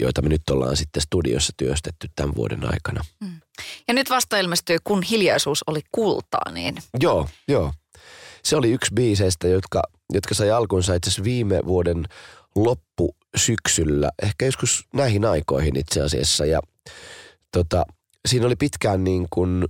joita 0.00 0.22
me 0.22 0.28
nyt 0.28 0.50
ollaan 0.50 0.76
sitten 0.76 1.02
studiossa 1.02 1.52
työstetty 1.56 2.08
tämän 2.16 2.34
vuoden 2.34 2.64
aikana. 2.64 3.04
Mm. 3.20 3.40
Ja 3.88 3.94
nyt 3.94 4.10
vasta 4.10 4.38
ilmestyy 4.38 4.76
Kun 4.84 5.02
hiljaisuus 5.02 5.64
oli 5.66 5.80
kultaa, 5.92 6.50
niin... 6.52 6.76
Joo, 7.00 7.28
joo. 7.48 7.72
Se 8.44 8.56
oli 8.56 8.70
yksi 8.70 8.94
biiseistä, 8.94 9.48
jotka, 9.48 9.82
jotka 10.12 10.34
sai 10.34 10.50
alkunsa 10.50 10.94
itse 10.94 11.08
asiassa 11.08 11.24
viime 11.24 11.60
vuoden 11.66 12.04
loppusyksyllä, 12.56 14.10
ehkä 14.22 14.46
joskus 14.46 14.84
näihin 14.94 15.24
aikoihin 15.24 15.76
itse 15.76 16.00
asiassa. 16.00 16.46
Ja 16.46 16.60
tota, 17.52 17.84
siinä 18.28 18.46
oli 18.46 18.56
pitkään 18.56 19.04
niin 19.04 19.26
kuin, 19.30 19.64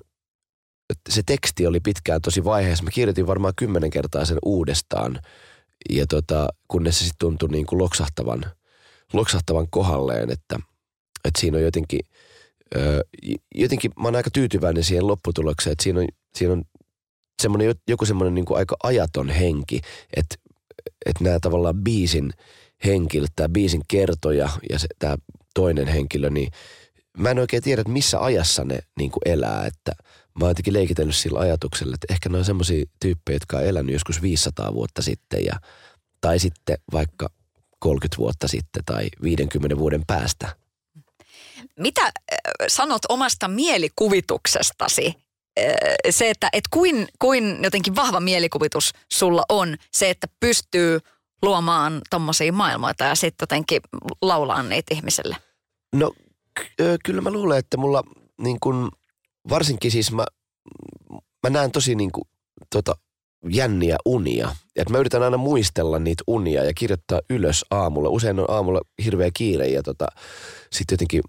se 1.09 1.23
teksti 1.27 1.67
oli 1.67 1.81
pitkään 1.81 2.23
tosi 2.23 2.45
vaiheessa. 2.45 2.85
Mä 2.85 2.91
kirjoitin 2.91 3.27
varmaan 3.27 3.55
kymmenen 3.57 3.91
kertaa 3.91 4.25
sen 4.25 4.39
uudestaan, 4.45 5.21
ja 5.91 6.07
tota, 6.07 6.49
kunnes 6.69 6.99
se 6.99 7.05
sitten 7.05 7.19
tuntui 7.19 7.49
niin 7.49 7.67
kuin 7.67 7.79
loksahtavan– 7.79 8.45
loksahtavan 9.13 9.67
kohalleen, 9.71 10.31
että, 10.31 10.59
että 11.25 11.41
siinä 11.41 11.57
on 11.57 11.63
jotenkin, 11.63 12.01
jotenkin 13.55 13.91
mä 14.01 14.09
oon 14.09 14.17
aika 14.17 14.31
tyytyväinen 14.31 14.85
siihen 14.85 15.07
lopputulokseen, 15.07 15.73
että 15.73 15.85
siinä 15.85 16.01
on, 16.01 16.07
siinä 16.35 16.53
on 16.53 16.65
semmoinen, 17.43 17.75
joku 17.89 18.07
semmoinen 18.07 18.35
niin 18.35 18.45
aika 18.51 18.77
ajaton 18.83 19.29
henki, 19.29 19.81
että, 20.17 20.37
että 21.07 21.25
nämä 21.25 21.39
tavallaan 21.41 21.85
biisin 21.85 22.33
henkilöt, 22.85 23.33
tämä 23.37 23.49
biisin 23.49 23.83
kertoja 23.89 24.49
ja 24.71 24.79
se, 24.79 24.87
tämä 24.99 25.17
toinen 25.55 25.87
henkilö, 25.87 26.31
niin 26.31 26.53
mä 27.19 27.31
en 27.31 27.39
oikein 27.39 27.63
tiedä, 27.63 27.81
että 27.81 27.93
missä 27.93 28.21
ajassa 28.21 28.65
ne 28.65 28.79
niin 28.99 29.11
kuin 29.11 29.23
elää, 29.27 29.67
että 29.67 29.93
mä 30.39 30.45
oon 30.45 30.51
jotenkin 30.51 30.73
leikitellyt 30.73 31.17
sillä 31.17 31.39
ajatuksella, 31.39 31.95
että 31.95 32.15
ehkä 32.15 32.29
ne 32.29 32.39
on 32.39 32.45
semmoisia 32.45 32.85
tyyppejä, 33.01 33.37
jotka 33.37 33.57
on 33.57 33.65
elänyt 33.65 33.93
joskus 33.93 34.23
500 34.23 34.75
vuotta 34.75 35.03
sitten 35.03 35.45
ja, 35.45 35.61
tai 36.21 36.39
sitten 36.39 36.79
vaikka 36.93 37.31
30 37.79 38.19
vuotta 38.19 38.49
sitten 38.49 38.83
tai 38.85 39.09
50 39.23 39.79
vuoden 39.79 40.03
päästä. 40.07 40.57
Mitä 41.79 42.03
äh, 42.05 42.11
sanot 42.69 43.03
omasta 43.09 43.49
mielikuvituksestasi? 43.49 45.15
Äh, 45.59 45.65
se, 46.11 46.31
että 46.31 46.49
et 46.53 46.65
kuin, 46.71 47.09
kuin 47.19 47.59
jotenkin 47.63 47.97
vahva 47.97 48.21
mielikuvitus 48.21 48.93
sulla 49.13 49.45
on, 49.49 49.77
se, 49.93 50.11
että 50.11 50.27
pystyy 50.41 50.99
luomaan 51.43 52.03
tommosia 52.11 52.53
maailmoita 52.53 53.05
ja 53.05 53.15
sitten 53.15 53.43
jotenkin 53.43 53.81
laulaa 54.23 54.63
niitä 54.63 54.95
ihmiselle? 54.95 55.37
No 55.95 56.13
kyllä 57.05 57.21
mä 57.21 57.31
luulen, 57.31 57.59
että 57.59 57.77
mulla 57.77 58.03
niin 58.41 58.57
kun, 58.61 58.91
varsinkin 59.49 59.91
siis 59.91 60.13
mä, 60.13 60.25
mä 61.43 61.51
näen 61.51 61.73
tosi 61.73 61.95
niin 61.95 62.13
kun, 62.13 62.25
tota, 62.73 62.95
jänniä 63.51 63.97
unia. 64.05 64.57
Et 64.77 64.91
mä 64.91 64.99
yritän 64.99 65.23
aina 65.23 65.37
muistella 65.37 65.99
niitä 65.99 66.25
unia 66.27 66.65
ja 66.65 66.75
kirjoittaa 66.75 67.21
ylös 67.31 67.65
aamulla. 67.71 68.09
Usein 68.09 68.41
on 68.41 68.51
aamulla 68.51 68.81
hirveä 69.05 69.31
kiire 69.35 69.69
ja 69.69 69.83
tota, 69.83 70.07
sitten 70.73 70.95
jotenkin 70.95 71.23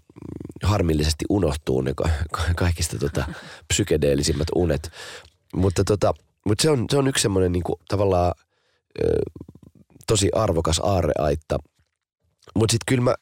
harmillisesti 0.62 1.24
unohtuu 1.28 1.80
ne 1.80 1.92
ka- 1.96 2.08
kaikista 2.56 2.98
tota, 2.98 3.24
psykedeellisimmät 3.68 4.48
unet. 4.54 4.90
Mutta 5.54 5.84
tota, 5.84 6.14
mut 6.46 6.60
se, 6.60 6.70
on, 6.70 6.84
se 6.90 6.98
on 6.98 7.08
yksi 7.08 7.22
semmoinen 7.22 7.52
niinku, 7.52 7.80
tavallaan 7.88 8.34
ö, 9.04 9.16
tosi 10.06 10.28
arvokas 10.34 10.80
aarreaitta. 10.84 11.58
Mutta 12.54 12.72
sitten 12.72 12.86
kyllä 12.86 13.02
mä 13.02 13.14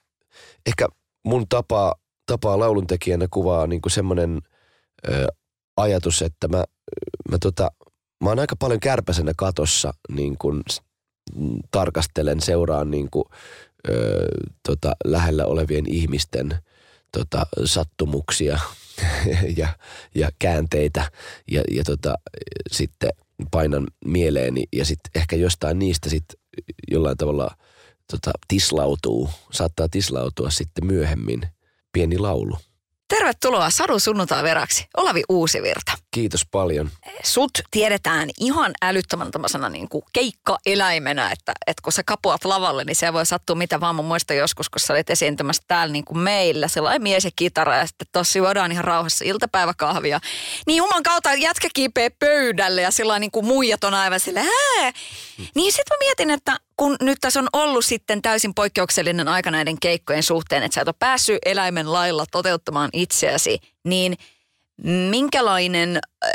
ehkä 0.66 0.88
mun 1.24 1.46
tapaa, 1.48 1.94
tapaa 2.26 2.58
lauluntekijänä 2.58 3.26
kuvaa 3.30 3.66
niinku 3.66 3.88
semmoinen 3.88 4.40
ajatus, 5.76 6.22
että 6.22 6.48
mä, 6.48 6.64
mä 7.30 7.38
tota, 7.38 7.70
mä 8.24 8.28
oon 8.28 8.38
aika 8.38 8.56
paljon 8.56 8.80
kärpäsenä 8.80 9.32
katossa 9.36 9.94
niin 10.12 10.38
kun 10.38 10.62
tarkastelen, 11.70 12.40
seuraan 12.40 12.90
niin 12.90 13.08
kun, 13.10 13.24
ö, 13.88 14.26
tota, 14.68 14.96
lähellä 15.04 15.46
olevien 15.46 15.84
ihmisten 15.88 16.58
tota, 17.12 17.46
sattumuksia 17.64 18.58
ja, 19.56 19.68
ja 20.14 20.30
käänteitä 20.38 21.10
ja, 21.50 21.62
ja 21.70 21.84
tota, 21.84 22.14
sitten 22.72 23.10
painan 23.50 23.86
mieleeni 24.04 24.64
ja 24.72 24.84
sitten 24.84 25.10
ehkä 25.14 25.36
jostain 25.36 25.78
niistä 25.78 26.10
sitten 26.10 26.40
jollain 26.90 27.16
tavalla 27.16 27.56
tota, 28.10 28.30
tislautuu, 28.48 29.30
saattaa 29.52 29.88
tislautua 29.88 30.50
sitten 30.50 30.86
myöhemmin 30.86 31.42
pieni 31.92 32.18
laulu. 32.18 32.58
Tervetuloa 33.08 33.70
Sadu 33.70 33.98
sunnuntai 33.98 34.42
veraksi, 34.42 34.86
Olavi 34.96 35.22
Uusivirta. 35.28 35.92
Kiitos 36.10 36.46
paljon. 36.50 36.90
Sut 37.24 37.50
tiedetään 37.70 38.28
ihan 38.40 38.72
älyttömän 38.82 39.30
tämmöisenä 39.30 39.68
niin 39.68 39.88
kuin 39.88 40.04
keikkaeläimenä, 40.12 41.30
että, 41.32 41.52
että 41.66 41.82
kun 41.82 41.92
sä 41.92 42.02
kapuat 42.06 42.44
lavalle, 42.44 42.84
niin 42.84 42.96
se 42.96 43.12
voi 43.12 43.26
sattua 43.26 43.56
mitä 43.56 43.80
vaan. 43.80 43.96
Mä 43.96 44.02
muistan 44.02 44.36
joskus, 44.36 44.68
kun 44.68 44.80
sä 44.80 44.92
olit 44.92 45.10
esiintymässä 45.10 45.62
täällä 45.68 45.92
niin 45.92 46.04
kuin 46.04 46.18
meillä, 46.18 46.68
sellainen 46.68 47.02
mies 47.02 47.24
ja 47.24 47.30
kitara 47.36 47.76
ja 47.76 47.86
sitten 47.86 48.08
tossa 48.12 48.38
juodaan 48.38 48.72
ihan 48.72 48.84
rauhassa 48.84 49.24
iltapäiväkahvia. 49.24 50.20
Niin 50.66 50.76
juman 50.76 51.02
kautta 51.02 51.34
jätkä 51.34 51.68
kiipeä 51.74 52.10
pöydälle 52.18 52.82
ja 52.82 52.90
sillä 52.90 53.18
niin 53.18 53.30
kuin 53.30 53.46
muijat 53.46 53.84
on 53.84 53.94
aivan 53.94 54.20
sille, 54.20 54.40
hää. 54.40 54.92
Niin 55.54 55.72
sitten 55.72 55.96
mä 55.96 56.06
mietin, 56.06 56.30
että 56.30 56.56
kun 56.76 56.96
nyt 57.00 57.18
tässä 57.20 57.40
on 57.40 57.48
ollut 57.52 57.84
sitten 57.84 58.22
täysin 58.22 58.54
poikkeuksellinen 58.54 59.28
aika 59.28 59.50
näiden 59.50 59.76
keikkojen 59.80 60.22
suhteen, 60.22 60.62
että 60.62 60.74
sä 60.74 60.80
et 60.80 60.88
ole 60.88 60.94
päässyt 60.98 61.38
eläimen 61.44 61.92
lailla 61.92 62.24
toteuttamaan 62.30 62.90
itseäsi, 62.92 63.58
niin 63.84 64.16
minkälainen 65.10 65.96
äh, 65.96 66.30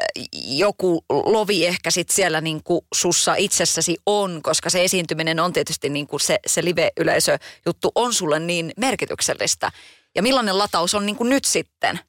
joku 0.45 1.05
lovi 1.09 1.65
ehkä 1.65 1.91
sitten 1.91 2.15
siellä 2.15 2.41
niin 2.41 2.63
kuin 2.63 2.81
sussa 2.93 3.35
itsessäsi 3.35 3.95
on, 4.05 4.41
koska 4.43 4.69
se 4.69 4.83
esiintyminen 4.83 5.39
on 5.39 5.53
tietysti 5.53 5.89
niin 5.89 6.07
kuin 6.07 6.19
se, 6.19 6.39
se 6.47 6.65
live-yleisöjuttu 6.65 7.91
on 7.95 8.13
sulle 8.13 8.39
niin 8.39 8.71
merkityksellistä. 8.77 9.71
Ja 10.15 10.23
millainen 10.23 10.57
lataus 10.57 10.95
on 10.95 11.05
niin 11.05 11.15
kuin 11.15 11.29
nyt 11.29 11.45
sitten? 11.45 11.99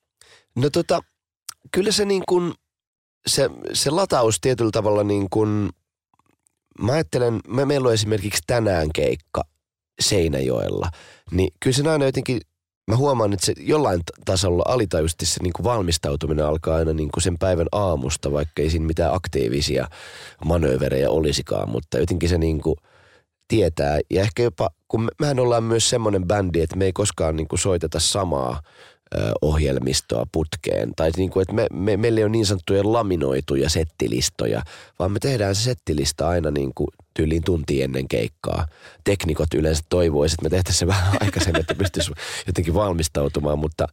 No 0.57 0.71
tota, 0.71 1.01
kyllä 1.71 1.93
se 1.93 2.05
niin 2.05 2.23
kuin, 2.29 2.55
se, 3.27 3.51
se 3.73 3.91
lataus 3.91 4.41
tietyllä 4.41 4.71
tavalla 4.71 5.05
niin 5.05 5.31
kuin– 5.31 5.69
mä 6.83 6.93
ajattelen, 6.93 7.41
me, 7.49 7.65
meillä 7.65 7.89
on 7.89 7.95
esimerkiksi 7.95 8.43
tänään 8.47 8.89
keikka 8.95 9.43
Seinäjoella, 10.01 10.91
niin 11.31 11.51
kyllä 11.61 11.77
se 11.77 11.89
aina 11.89 12.05
jotenkin 12.05 12.41
mä 12.91 12.97
huomaan, 12.97 13.33
että 13.33 13.47
se 13.47 13.55
jollain 13.59 14.01
tasolla 14.25 14.63
alitajuisesti 14.67 15.27
se 15.27 15.43
niin 15.43 15.53
kuin 15.53 15.65
valmistautuminen 15.65 16.47
alkaa 16.47 16.77
aina 16.77 16.93
niin 16.93 17.11
kuin 17.15 17.23
sen 17.23 17.39
päivän 17.39 17.67
aamusta, 17.73 18.33
vaikka 18.33 18.63
ei 18.63 18.71
siinä 18.71 18.87
mitään 18.87 19.15
aktiivisia 19.15 19.89
manööverejä 20.45 21.11
olisikaan, 21.11 21.69
mutta 21.69 21.99
jotenkin 21.99 22.29
se 22.29 22.39
niin 22.39 22.61
kuin 22.61 22.77
tietää. 23.49 24.01
Ja 24.11 24.21
ehkä 24.21 24.43
jopa, 24.43 24.71
kun 24.89 25.03
me, 25.03 25.11
mehän 25.21 25.41
ollaan 25.41 25.65
myös 25.65 25.91
semmoinen 25.91 26.27
bändi, 26.27 26.61
että 26.61 26.77
me 26.77 26.85
ei 26.85 26.93
koskaan 26.93 27.37
niin 27.37 27.49
kuin 27.49 27.59
soiteta 27.59 28.01
samaa 28.01 28.61
ohjelmistoa 29.43 30.27
putkeen. 30.33 30.93
Tai 30.97 31.11
niin 31.17 31.31
kuin, 31.31 31.43
että 31.43 31.55
me, 31.55 31.67
me, 31.73 31.97
meillä 31.97 32.19
ei 32.19 32.25
ole 32.25 32.33
niin 32.33 32.47
sanottuja 32.47 32.93
laminoituja 32.93 33.71
settilistoja, 33.71 34.63
vaan 34.99 35.13
me 35.13 35.19
tehdään 35.19 35.55
se 35.55 35.63
settilista 35.63 36.29
aina 36.29 36.51
niin 36.51 36.73
kuin 36.75 36.89
tyyliin 37.15 37.45
tunti 37.45 37.83
ennen 37.83 38.09
keikkaa. 38.09 38.67
Teknikot 39.05 39.55
yleensä 39.55 39.83
toivoisivat, 39.89 40.39
että 40.39 40.45
me 40.45 40.57
tehtäisiin 40.57 40.79
se 40.79 40.87
vähän 40.97 41.17
aikaisemmin, 41.21 41.61
että 41.61 41.75
pystyisi 41.75 42.13
jotenkin 42.47 42.75
valmistautumaan, 42.75 43.59
mutta, 43.59 43.87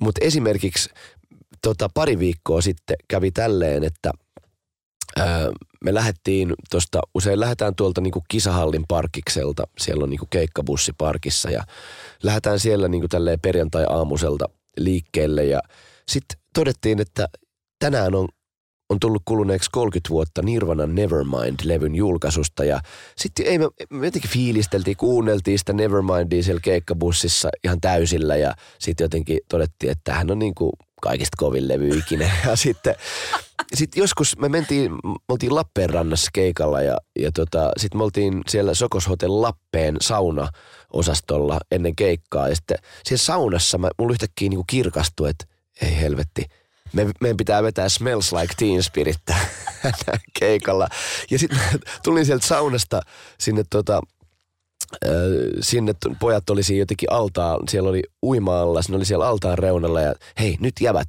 mutta 0.00 0.24
esimerkiksi 0.24 0.90
tota, 1.62 1.88
pari 1.94 2.18
viikkoa 2.18 2.60
sitten 2.60 2.96
kävi 3.08 3.30
tälleen, 3.30 3.84
että 3.84 4.12
me 5.84 5.94
lähdettiin 5.94 6.54
tuosta, 6.70 7.00
usein 7.14 7.40
lähdetään 7.40 7.74
tuolta 7.74 8.00
niinku 8.00 8.22
kisahallin 8.28 8.84
parkikselta, 8.88 9.64
siellä 9.78 10.02
on 10.02 10.10
niinku 10.10 10.26
keikkabussi 10.30 10.92
parkissa 10.98 11.50
ja 11.50 11.64
lähdetään 12.22 12.60
siellä 12.60 12.88
niinku 12.88 13.08
tälleen 13.08 13.40
perjantai-aamuselta 13.40 14.44
liikkeelle. 14.76 15.44
Ja 15.44 15.60
sitten 16.08 16.38
todettiin, 16.54 17.00
että 17.00 17.28
tänään 17.78 18.14
on, 18.14 18.28
on 18.90 19.00
tullut 19.00 19.22
kuluneeksi 19.24 19.70
30 19.72 20.10
vuotta 20.10 20.42
Nirvana 20.42 20.86
Nevermind-levyn 20.86 21.94
julkaisusta. 21.94 22.64
Ja 22.64 22.80
sitten 23.16 23.46
ei 23.46 23.58
me, 23.58 23.68
me 23.90 24.06
jotenkin 24.06 24.30
fiilisteltiin, 24.30 24.96
kuunneltiin 24.96 25.58
sitä 25.58 25.72
Nevermindia 25.72 26.42
siellä 26.42 26.60
keikkabussissa 26.60 27.48
ihan 27.64 27.80
täysillä. 27.80 28.36
Ja 28.36 28.54
sitten 28.78 29.04
jotenkin 29.04 29.38
todettiin, 29.48 29.92
että 29.92 30.02
tämähän 30.04 30.30
on 30.30 30.38
niinku 30.38 30.72
kaikista 31.02 31.36
kovin 31.36 31.68
levy 31.68 31.88
ikinä. 31.88 32.30
Ja 32.46 32.56
sitten 32.56 32.94
sit 33.74 33.96
joskus 33.96 34.38
me 34.38 34.48
mentiin, 34.48 34.92
me 34.92 35.14
oltiin 35.28 35.54
Lappeenrannassa 35.54 36.30
keikalla 36.32 36.82
ja, 36.82 36.98
ja 37.18 37.32
tota, 37.32 37.70
sitten 37.76 37.98
me 37.98 38.04
oltiin 38.04 38.40
siellä 38.48 38.74
Sokos 38.74 39.08
Hotel 39.08 39.42
Lappeen 39.42 39.96
sauna-osastolla 40.00 41.60
ennen 41.70 41.96
keikkaa. 41.96 42.48
Ja 42.48 42.54
sitten 42.54 42.78
siellä 43.04 43.22
saunassa 43.22 43.78
mä, 43.78 43.88
mulla 43.98 44.12
yhtäkkiä 44.12 44.48
niinku 44.48 44.64
kirkastui, 44.66 45.30
että 45.30 45.44
ei 45.82 46.00
helvetti, 46.00 46.46
me, 46.92 47.06
meidän 47.20 47.36
pitää 47.36 47.62
vetää 47.62 47.88
Smells 47.88 48.32
Like 48.32 48.54
Teen 48.58 48.82
Spirit 48.82 49.18
keikalla. 50.40 50.88
Ja 51.30 51.38
sitten 51.38 51.60
tulin 52.04 52.26
sieltä 52.26 52.46
saunasta 52.46 53.00
sinne 53.38 53.64
tota, 53.70 54.00
sinne 55.60 55.94
pojat 56.20 56.50
oli 56.50 56.62
siinä 56.62 56.82
jotenkin 56.82 57.12
altaan, 57.12 57.68
siellä 57.68 57.90
oli 57.90 58.02
uimaalla, 58.22 58.80
ne 58.88 58.96
oli 58.96 59.04
siellä 59.04 59.28
altaan 59.28 59.58
reunalla 59.58 60.00
ja 60.00 60.14
hei 60.40 60.56
nyt 60.60 60.74
jävät, 60.80 61.08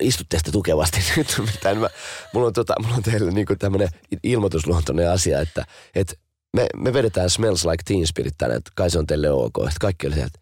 istutte 0.00 0.38
sitä 0.38 0.52
tukevasti 0.52 0.98
nyt. 1.16 1.36
Mä, 1.80 1.88
mulla, 2.34 2.46
on 2.46 2.52
tota, 2.52 2.74
mulla 2.82 2.96
on 2.96 3.02
teille 3.02 3.30
niinku 3.30 3.56
tämmönen 3.56 3.88
ilmoitusluontoinen 4.22 5.10
asia, 5.10 5.40
että 5.40 5.64
et 5.94 6.18
me, 6.56 6.66
me 6.76 6.92
vedetään 6.92 7.30
Smells 7.30 7.64
Like 7.64 7.82
Teen 7.84 8.06
Spirit 8.06 8.34
tänne, 8.38 8.56
että 8.56 8.70
kai 8.74 8.90
se 8.90 8.98
on 8.98 9.06
teille 9.06 9.30
ok. 9.30 9.56
Sitten 9.56 9.72
kaikki 9.80 10.06
oli 10.06 10.14
sieltä, 10.14 10.38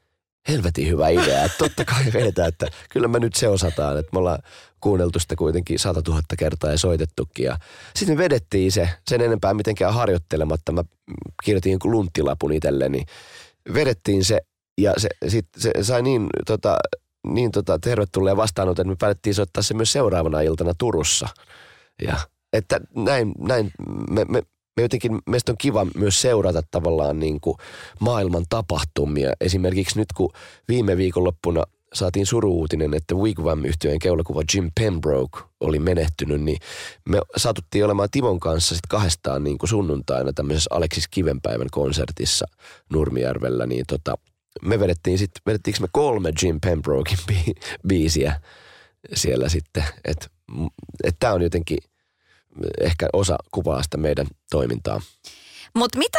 helvetin 0.48 0.88
hyvä 0.88 1.08
idea, 1.08 1.44
että 1.44 1.58
totta 1.58 1.84
kai 1.84 2.04
vedetään, 2.14 2.48
että 2.48 2.66
kyllä 2.90 3.08
me 3.08 3.18
nyt 3.18 3.34
se 3.34 3.48
osataan, 3.48 3.98
että 3.98 4.10
me 4.12 4.18
ollaan 4.18 4.42
kuunneltu 4.80 5.18
sitä 5.18 5.36
kuitenkin 5.36 5.78
sata 5.78 6.02
tuhatta 6.02 6.36
kertaa 6.36 6.70
ja 6.70 6.78
soitettukin. 6.78 7.44
Ja 7.44 7.58
sitten 7.96 8.16
me 8.16 8.24
vedettiin 8.24 8.72
se, 8.72 8.88
sen 9.08 9.20
enempää 9.20 9.54
mitenkään 9.54 9.94
harjoittelematta, 9.94 10.72
mä 10.72 10.84
kirjoitin 11.44 11.72
jonkun 11.72 11.90
lunttilapun 11.90 12.52
itselleni, 12.52 12.98
niin 12.98 13.06
vedettiin 13.74 14.24
se 14.24 14.40
ja 14.80 14.94
se, 14.96 15.08
sit, 15.28 15.46
se 15.58 15.72
sai 15.82 16.02
niin, 16.02 16.26
tota, 16.46 16.78
niin 17.26 17.50
tota, 17.50 17.78
tervetulleen 17.78 18.36
vastaanoton, 18.36 18.82
että 18.82 18.92
me 18.92 18.96
päätettiin 18.96 19.34
soittaa 19.34 19.62
se 19.62 19.74
myös 19.74 19.92
seuraavana 19.92 20.40
iltana 20.40 20.72
Turussa. 20.78 21.28
Ja 22.02 22.16
että 22.52 22.80
näin, 22.96 23.32
näin 23.38 23.70
me, 24.10 24.24
me, 24.24 24.42
me 24.76 24.82
jotenkin, 24.82 25.18
meistä 25.26 25.52
on 25.52 25.58
kiva 25.58 25.86
myös 25.96 26.20
seurata 26.20 26.62
tavallaan 26.70 27.18
niin 27.18 27.40
kuin 27.40 27.56
maailman 28.00 28.44
tapahtumia. 28.48 29.32
Esimerkiksi 29.40 29.98
nyt 29.98 30.12
kun 30.12 30.32
viime 30.68 30.96
viikonloppuna 30.96 31.64
saatiin 31.94 32.26
suruuutinen, 32.26 32.94
että 32.94 33.14
wigwam 33.14 33.64
yhtyeen 33.64 33.98
keulakuva 33.98 34.42
Jim 34.54 34.70
Pembroke 34.80 35.40
oli 35.60 35.78
menehtynyt, 35.78 36.40
niin 36.42 36.58
me 37.08 37.20
saatuttiin 37.36 37.84
olemaan 37.84 38.08
Timon 38.10 38.40
kanssa 38.40 38.74
sitten 38.74 38.88
kahdestaan 38.88 39.44
niin 39.44 39.58
kuin 39.58 39.70
sunnuntaina 39.70 40.32
tämmöisessä 40.32 40.74
Aleksis 40.74 41.08
Kivenpäivän 41.08 41.70
konsertissa 41.70 42.46
Nurmijärvellä, 42.92 43.66
niin 43.66 43.84
tota, 43.88 44.18
me 44.62 44.80
vedettiin 44.80 45.18
sitten, 45.18 45.42
vedettiinkö 45.46 45.80
me 45.80 45.88
kolme 45.92 46.32
Jim 46.42 46.60
Pembrokein 46.60 47.18
bi- 47.32 47.78
biisiä 47.88 48.40
siellä 49.14 49.48
sitten, 49.48 49.84
että 50.04 50.26
et 51.04 51.16
tämä 51.18 51.32
on 51.32 51.42
jotenkin 51.42 51.78
ehkä 52.80 53.08
osa 53.12 53.36
kuvaa 53.50 53.82
sitä 53.82 53.96
meidän 53.96 54.26
toimintaa. 54.50 55.00
Mutta 55.74 55.98
mitä 55.98 56.18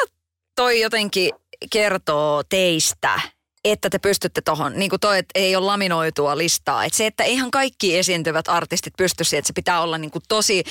toi 0.55 0.81
jotenkin 0.81 1.31
kertoo 1.71 2.43
teistä, 2.49 3.21
että 3.65 3.89
te 3.89 3.99
pystytte 3.99 4.41
tuohon, 4.41 4.73
niin 4.75 4.89
kuin 4.89 4.99
toi, 4.99 5.17
että 5.17 5.31
ei 5.39 5.55
ole 5.55 5.65
laminoitua 5.65 6.37
listaa. 6.37 6.85
Että 6.85 6.97
se, 6.97 7.05
että 7.05 7.23
ihan 7.23 7.51
kaikki 7.51 7.97
esiintyvät 7.97 8.47
artistit 8.47 8.93
pysty 8.97 9.23
siihen, 9.23 9.39
että 9.39 9.47
se 9.47 9.53
pitää 9.53 9.81
olla 9.81 9.97
niin 9.97 10.11
kuin 10.11 10.23
tosi, 10.29 10.63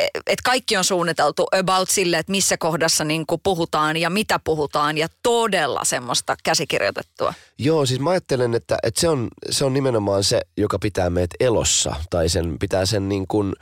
että 0.00 0.42
kaikki 0.44 0.76
on 0.76 0.84
suunniteltu 0.84 1.46
about 1.52 1.90
sille, 1.90 2.18
että 2.18 2.32
missä 2.32 2.56
kohdassa 2.56 3.04
niin 3.04 3.26
kuin 3.26 3.40
puhutaan 3.44 3.96
ja 3.96 4.10
mitä 4.10 4.40
puhutaan 4.44 4.98
ja 4.98 5.08
todella 5.22 5.84
semmoista 5.84 6.36
käsikirjoitettua. 6.44 7.34
Joo, 7.58 7.86
siis 7.86 8.00
mä 8.00 8.10
ajattelen, 8.10 8.54
että, 8.54 8.78
että 8.82 9.00
se, 9.00 9.08
on, 9.08 9.28
se 9.50 9.64
on 9.64 9.74
nimenomaan 9.74 10.24
se, 10.24 10.40
joka 10.56 10.78
pitää 10.78 11.10
meidät 11.10 11.30
elossa 11.40 11.94
tai 12.10 12.28
sen 12.28 12.58
pitää 12.58 12.86
sen 12.86 13.08
niin 13.08 13.26
kuin, 13.26 13.52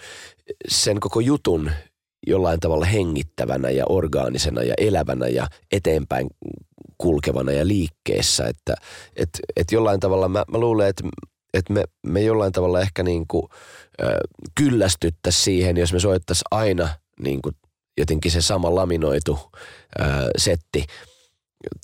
sen 0.69 1.01
koko 1.01 1.21
jutun 1.21 1.71
jollain 2.27 2.61
tavalla 2.61 2.85
hengittävänä 2.85 3.71
ja 3.71 3.85
orgaanisena 3.89 4.63
ja 4.63 4.75
elävänä 4.79 5.29
ja 5.29 5.47
eteenpäin 5.73 6.27
kulkevana 6.99 7.53
ja 7.53 7.67
liikkeessä. 7.67 8.47
Että 8.47 8.75
et, 9.17 9.31
et 9.57 9.73
jollain 9.73 10.01
tavalla 10.01 10.29
mä, 10.29 10.45
mä 10.53 10.59
luulen, 10.59 10.89
että 10.89 11.05
et 11.55 11.69
me, 11.69 11.85
me 12.07 12.23
jollain 12.23 12.53
tavalla 12.53 12.81
ehkä 12.81 13.03
niin 13.03 13.25
kuin, 13.29 13.49
äh, 14.03 14.09
kyllästyttäisiin 14.55 15.45
siihen, 15.45 15.77
jos 15.77 15.93
me 15.93 16.01
soittaisiin 16.01 16.47
aina 16.51 16.89
niin 17.21 17.43
kuin 17.43 17.55
jotenkin 17.99 18.33
se 18.33 18.41
sama 18.41 18.75
laminoitu 18.75 19.39
äh, 20.01 20.09
setti 20.39 20.85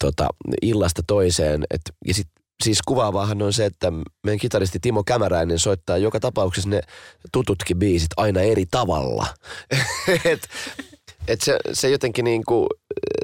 tota, 0.00 0.29
illasta 0.62 1.03
toiseen. 1.07 1.64
Et, 1.70 1.81
ja 2.07 2.14
sit, 2.14 2.29
siis 2.62 2.83
kuvaavaahan 2.83 3.42
on 3.42 3.53
se, 3.53 3.64
että 3.64 3.92
meidän 4.24 4.38
kitaristi 4.38 4.79
Timo 4.81 5.05
Kämäräinen 5.05 5.59
soittaa 5.59 5.98
joka 5.98 6.20
tapauksessa 6.20 6.70
ne 6.70 6.81
tututkin 7.33 7.79
biisit 7.79 8.11
aina 8.16 8.40
eri 8.40 8.66
tavalla. 8.70 9.27
et, 10.24 10.48
et 11.29 11.40
se, 11.40 11.59
se 11.72 11.90
jotenkin 11.90 12.24
niin 12.24 12.44
kuin, 12.44 12.66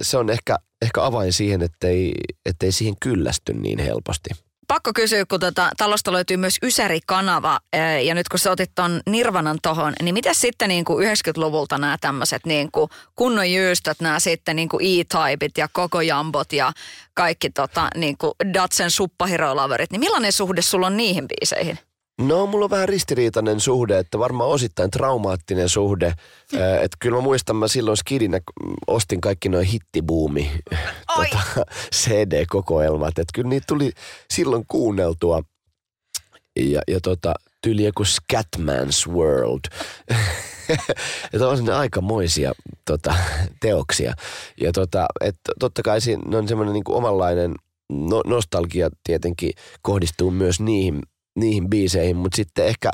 se 0.03 0.17
on 0.17 0.31
ehkä, 0.31 0.57
ehkä 0.83 1.05
avain 1.05 1.33
siihen, 1.33 1.63
ettei, 1.63 2.13
ettei 2.47 2.73
siihen 2.73 2.95
kyllästy 3.01 3.53
niin 3.53 3.79
helposti. 3.79 4.31
Pakko 4.69 4.91
kysyä, 4.95 5.25
kun 5.27 5.41
tota, 5.41 5.71
talosta 5.77 6.13
löytyy 6.13 6.37
myös 6.37 6.59
Ysäri-kanava, 6.63 7.61
ja 8.05 8.15
nyt 8.15 8.29
kun 8.29 8.39
sä 8.39 8.51
otit 8.51 8.71
ton 8.75 9.01
Nirvanan 9.07 9.59
tohon, 9.63 9.93
niin 10.03 10.15
mitä 10.15 10.35
sitten 10.35 10.69
niin 10.69 10.85
kuin 10.85 11.09
90-luvulta 11.09 11.79
nämä 11.79 11.97
tämmöiset 12.01 12.47
niin 12.47 12.73
kuin 12.73 12.91
kunnon 13.17 13.51
jyystöt, 13.51 14.01
nämä 14.01 14.21
sitten 14.21 14.57
niin 14.57 14.69
kuin 14.69 14.87
E-Typeit 14.87 15.59
ja 15.59 15.69
koko 15.73 16.01
jambot 16.01 16.53
ja 16.53 16.73
kaikki 17.15 17.51
tota, 17.51 17.89
niin 17.97 18.19
kuin 18.19 18.33
Datsen 18.55 18.91
suppahirolaverit, 18.91 19.91
niin 19.91 20.01
millainen 20.01 20.33
suhde 20.33 20.63
sulla 20.63 20.87
on 20.87 20.97
niihin 20.97 21.29
biiseihin? 21.29 21.79
No, 22.21 22.47
mulla 22.47 22.65
on 22.65 22.71
vähän 22.71 22.89
ristiriitainen 22.89 23.61
suhde, 23.61 23.99
että 23.99 24.19
varmaan 24.19 24.51
osittain 24.51 24.91
traumaattinen 24.91 25.69
suhde. 25.69 26.15
että 26.81 26.97
kyllä 26.99 27.17
mä 27.17 27.23
muistan, 27.23 27.57
mä 27.57 27.69
silloin 27.69 27.97
skidinä 27.97 28.41
ostin 28.87 29.21
kaikki 29.21 29.49
noin 29.49 29.67
hittibuumi 29.67 30.51
tota, 31.17 31.67
CD-kokoelmat. 31.95 33.09
Että 33.09 33.33
kyllä 33.35 33.49
niitä 33.49 33.65
tuli 33.69 33.93
silloin 34.31 34.65
kuunneltua. 34.69 35.43
Ja, 36.57 36.81
ja 36.89 37.01
tota, 37.01 37.35
tyyli 37.63 37.85
joku 37.85 38.03
Scatman's 38.03 39.13
World. 39.13 39.61
että 41.33 41.49
on 41.49 41.57
sinne 41.57 41.73
aikamoisia 41.73 42.53
tota, 42.87 43.15
teoksia. 43.61 44.15
Ja 44.61 44.73
tota, 44.73 45.07
että 45.21 45.53
totta 45.59 45.83
kai 45.83 46.01
siinä 46.01 46.39
on 46.39 46.49
semmoinen 46.49 46.73
niin 46.73 46.85
omanlainen 46.89 47.55
no, 47.91 48.23
nostalgia 48.27 48.91
tietenkin 49.05 49.53
kohdistuu 49.83 50.31
myös 50.31 50.61
niihin 50.61 51.03
niihin 51.37 51.71
biiseihin, 51.71 52.17
mutta 52.17 52.37
sitten 52.37 52.67
ehkä, 52.67 52.91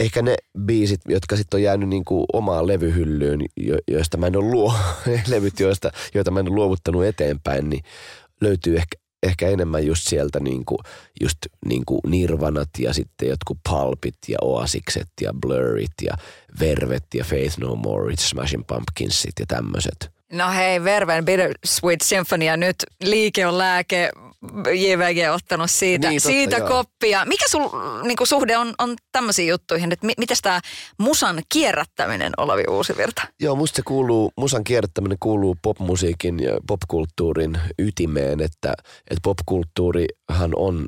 ehkä 0.00 0.22
ne 0.22 0.36
biisit, 0.60 1.00
jotka 1.08 1.36
sitten 1.36 1.58
on 1.58 1.62
jäänyt 1.62 1.88
niin 1.88 2.04
kuin 2.04 2.24
omaan 2.32 2.66
levyhyllyyn, 2.66 3.40
jo, 3.56 3.76
joista 3.90 4.16
mä 4.16 4.26
en 4.26 4.36
ole 4.36 4.50
luo, 4.50 4.74
levyt, 5.26 5.60
joista, 5.60 5.90
joita 6.14 6.30
mä 6.30 6.40
en 6.40 6.48
ole 6.48 6.54
luovuttanut 6.54 7.04
eteenpäin, 7.04 7.70
niin 7.70 7.82
löytyy 8.40 8.76
ehkä, 8.76 8.96
ehkä 9.22 9.48
enemmän 9.48 9.86
just 9.86 10.08
sieltä 10.08 10.40
niin 10.40 10.64
kuin, 10.64 10.78
just 11.20 11.38
niin 11.66 11.82
kuin 11.86 12.00
Nirvanat 12.06 12.68
ja 12.78 12.94
sitten 12.94 13.28
jotkut 13.28 13.58
Pulpit 13.68 14.18
ja 14.28 14.38
Oasikset 14.42 15.08
ja 15.20 15.32
Blurrit 15.40 15.92
ja 16.02 16.14
Vervet 16.60 17.06
ja 17.14 17.24
Faith 17.24 17.58
No 17.58 17.74
More, 17.74 18.14
Smashing 18.16 18.66
Pumpkinsit 18.66 19.32
ja 19.40 19.46
tämmöiset. 19.46 20.10
No 20.32 20.50
hei, 20.50 20.84
Verven 20.84 21.24
Bittersweet 21.24 22.00
Symphony 22.00 22.44
ja 22.44 22.56
nyt 22.56 22.76
liike 23.04 23.46
on 23.46 23.58
lääke. 23.58 24.10
JVG 24.74 25.34
ottanut 25.34 25.70
siitä, 25.70 26.08
Niin, 26.08 26.22
totta, 26.22 26.32
siitä 26.32 26.56
joo. 26.56 26.68
koppia. 26.68 27.24
Mikä 27.24 27.44
sun 27.48 27.70
niinku, 28.02 28.26
suhde 28.26 28.56
on, 28.56 28.74
on 28.78 28.96
tämmöisiin 29.12 29.48
juttuihin? 29.48 29.92
Että 29.92 30.06
mi, 30.06 30.12
miten 30.18 30.36
tämä 30.42 30.60
musan 30.98 31.42
kierrättäminen, 31.48 32.32
Olavi 32.36 32.64
Uusivirta? 32.70 33.22
Joo, 33.40 33.56
musta 33.56 33.76
se 33.76 33.82
kuuluu, 33.82 34.32
musan 34.36 34.64
kierrättäminen 34.64 35.18
kuuluu 35.20 35.56
popmusiikin 35.62 36.40
ja 36.40 36.58
popkulttuurin 36.66 37.58
ytimeen, 37.78 38.40
että, 38.40 38.74
että 39.10 39.20
popkulttuurihan 39.22 40.52
on 40.56 40.84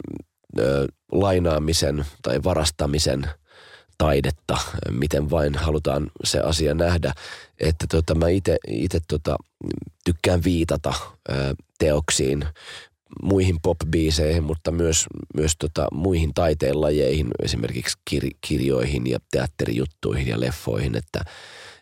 ö, 0.58 0.86
lainaamisen 1.12 2.06
tai 2.22 2.44
varastamisen 2.44 3.30
taidetta, 3.98 4.58
miten 4.90 5.30
vain 5.30 5.54
halutaan 5.54 6.10
se 6.24 6.38
asia 6.40 6.74
nähdä. 6.74 7.12
Että 7.60 7.86
tota, 7.90 8.14
mä 8.14 8.26
itse 8.68 8.98
tota, 9.08 9.36
tykkään 10.04 10.44
viitata 10.44 10.94
ö, 11.28 11.32
teoksiin, 11.78 12.44
muihin 13.22 13.57
popbiiseihin, 13.62 14.44
mutta 14.44 14.70
myös, 14.70 15.07
myös 15.35 15.53
tota, 15.59 15.87
muihin 15.92 16.35
taiteenlajeihin, 16.35 17.29
esimerkiksi 17.44 17.98
kir- 18.11 18.37
kirjoihin 18.40 19.11
ja 19.11 19.18
teatterijuttuihin 19.31 20.29
ja 20.29 20.40
leffoihin, 20.40 20.96
että 20.96 21.20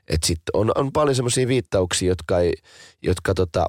et 0.08 0.22
sit 0.24 0.40
on, 0.52 0.72
on 0.74 0.92
paljon 0.92 1.14
semmoisia 1.14 1.48
viittauksia, 1.48 2.08
jotka, 2.08 2.38
ei, 2.38 2.52
jotka, 3.02 3.34
tota, 3.34 3.66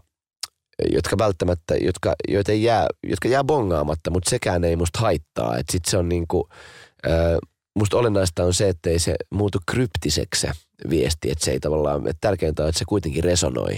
jotka 0.90 1.18
välttämättä, 1.18 1.76
jotka, 1.76 2.16
joita 2.28 2.52
ei 2.52 2.64
jää, 2.64 2.88
jotka 3.04 3.28
jää 3.28 3.44
bongaamatta, 3.44 4.12
mutta 4.12 4.30
sekään 4.30 4.64
ei 4.64 4.76
musta 4.76 5.00
haittaa. 5.00 5.58
Et 5.58 5.70
sit 5.72 5.86
se 5.86 5.98
on 5.98 6.10
niinku, 6.10 6.50
ö, 7.06 7.40
musta 7.76 7.98
olennaista 7.98 8.44
on 8.44 8.54
se, 8.54 8.70
että 8.70 8.90
ei 8.90 9.00
se 9.00 9.16
muutu 9.30 9.60
kryptiseksi 9.72 10.42
se 10.42 10.52
viesti, 10.90 11.32
että 11.32 11.46
se 11.46 11.52
ei 11.52 11.60
tavallaan, 11.60 12.08
että 12.08 12.22
tärkeintä 12.22 12.64
on, 12.64 12.70
että 12.70 12.80
se 12.80 12.86
kuitenkin 12.88 13.24
resonoi 13.24 13.76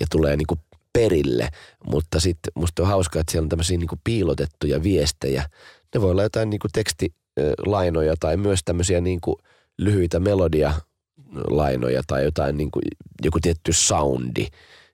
ja 0.00 0.06
tulee 0.10 0.36
niinku 0.36 0.58
perille, 0.92 1.48
mutta 1.86 2.20
sitten 2.20 2.52
musta 2.54 2.82
on 2.82 2.88
hauskaa, 2.88 3.20
että 3.20 3.30
siellä 3.32 3.44
on 3.44 3.48
tämmöisiä 3.48 3.78
niinku 3.78 3.96
piilotettuja 4.04 4.82
viestejä. 4.82 5.48
Ne 5.94 6.00
voi 6.00 6.10
olla 6.10 6.22
jotain 6.22 6.50
niinku 6.50 6.68
tekstilainoja 6.72 8.14
tai 8.20 8.36
myös 8.36 8.60
tämmöisiä 8.64 9.00
niinku 9.00 9.38
lyhyitä 9.78 10.20
melodialainoja 10.20 12.02
tai 12.06 12.24
jotain 12.24 12.56
niinku, 12.56 12.80
joku 13.24 13.38
tietty 13.42 13.72
soundi. 13.72 14.46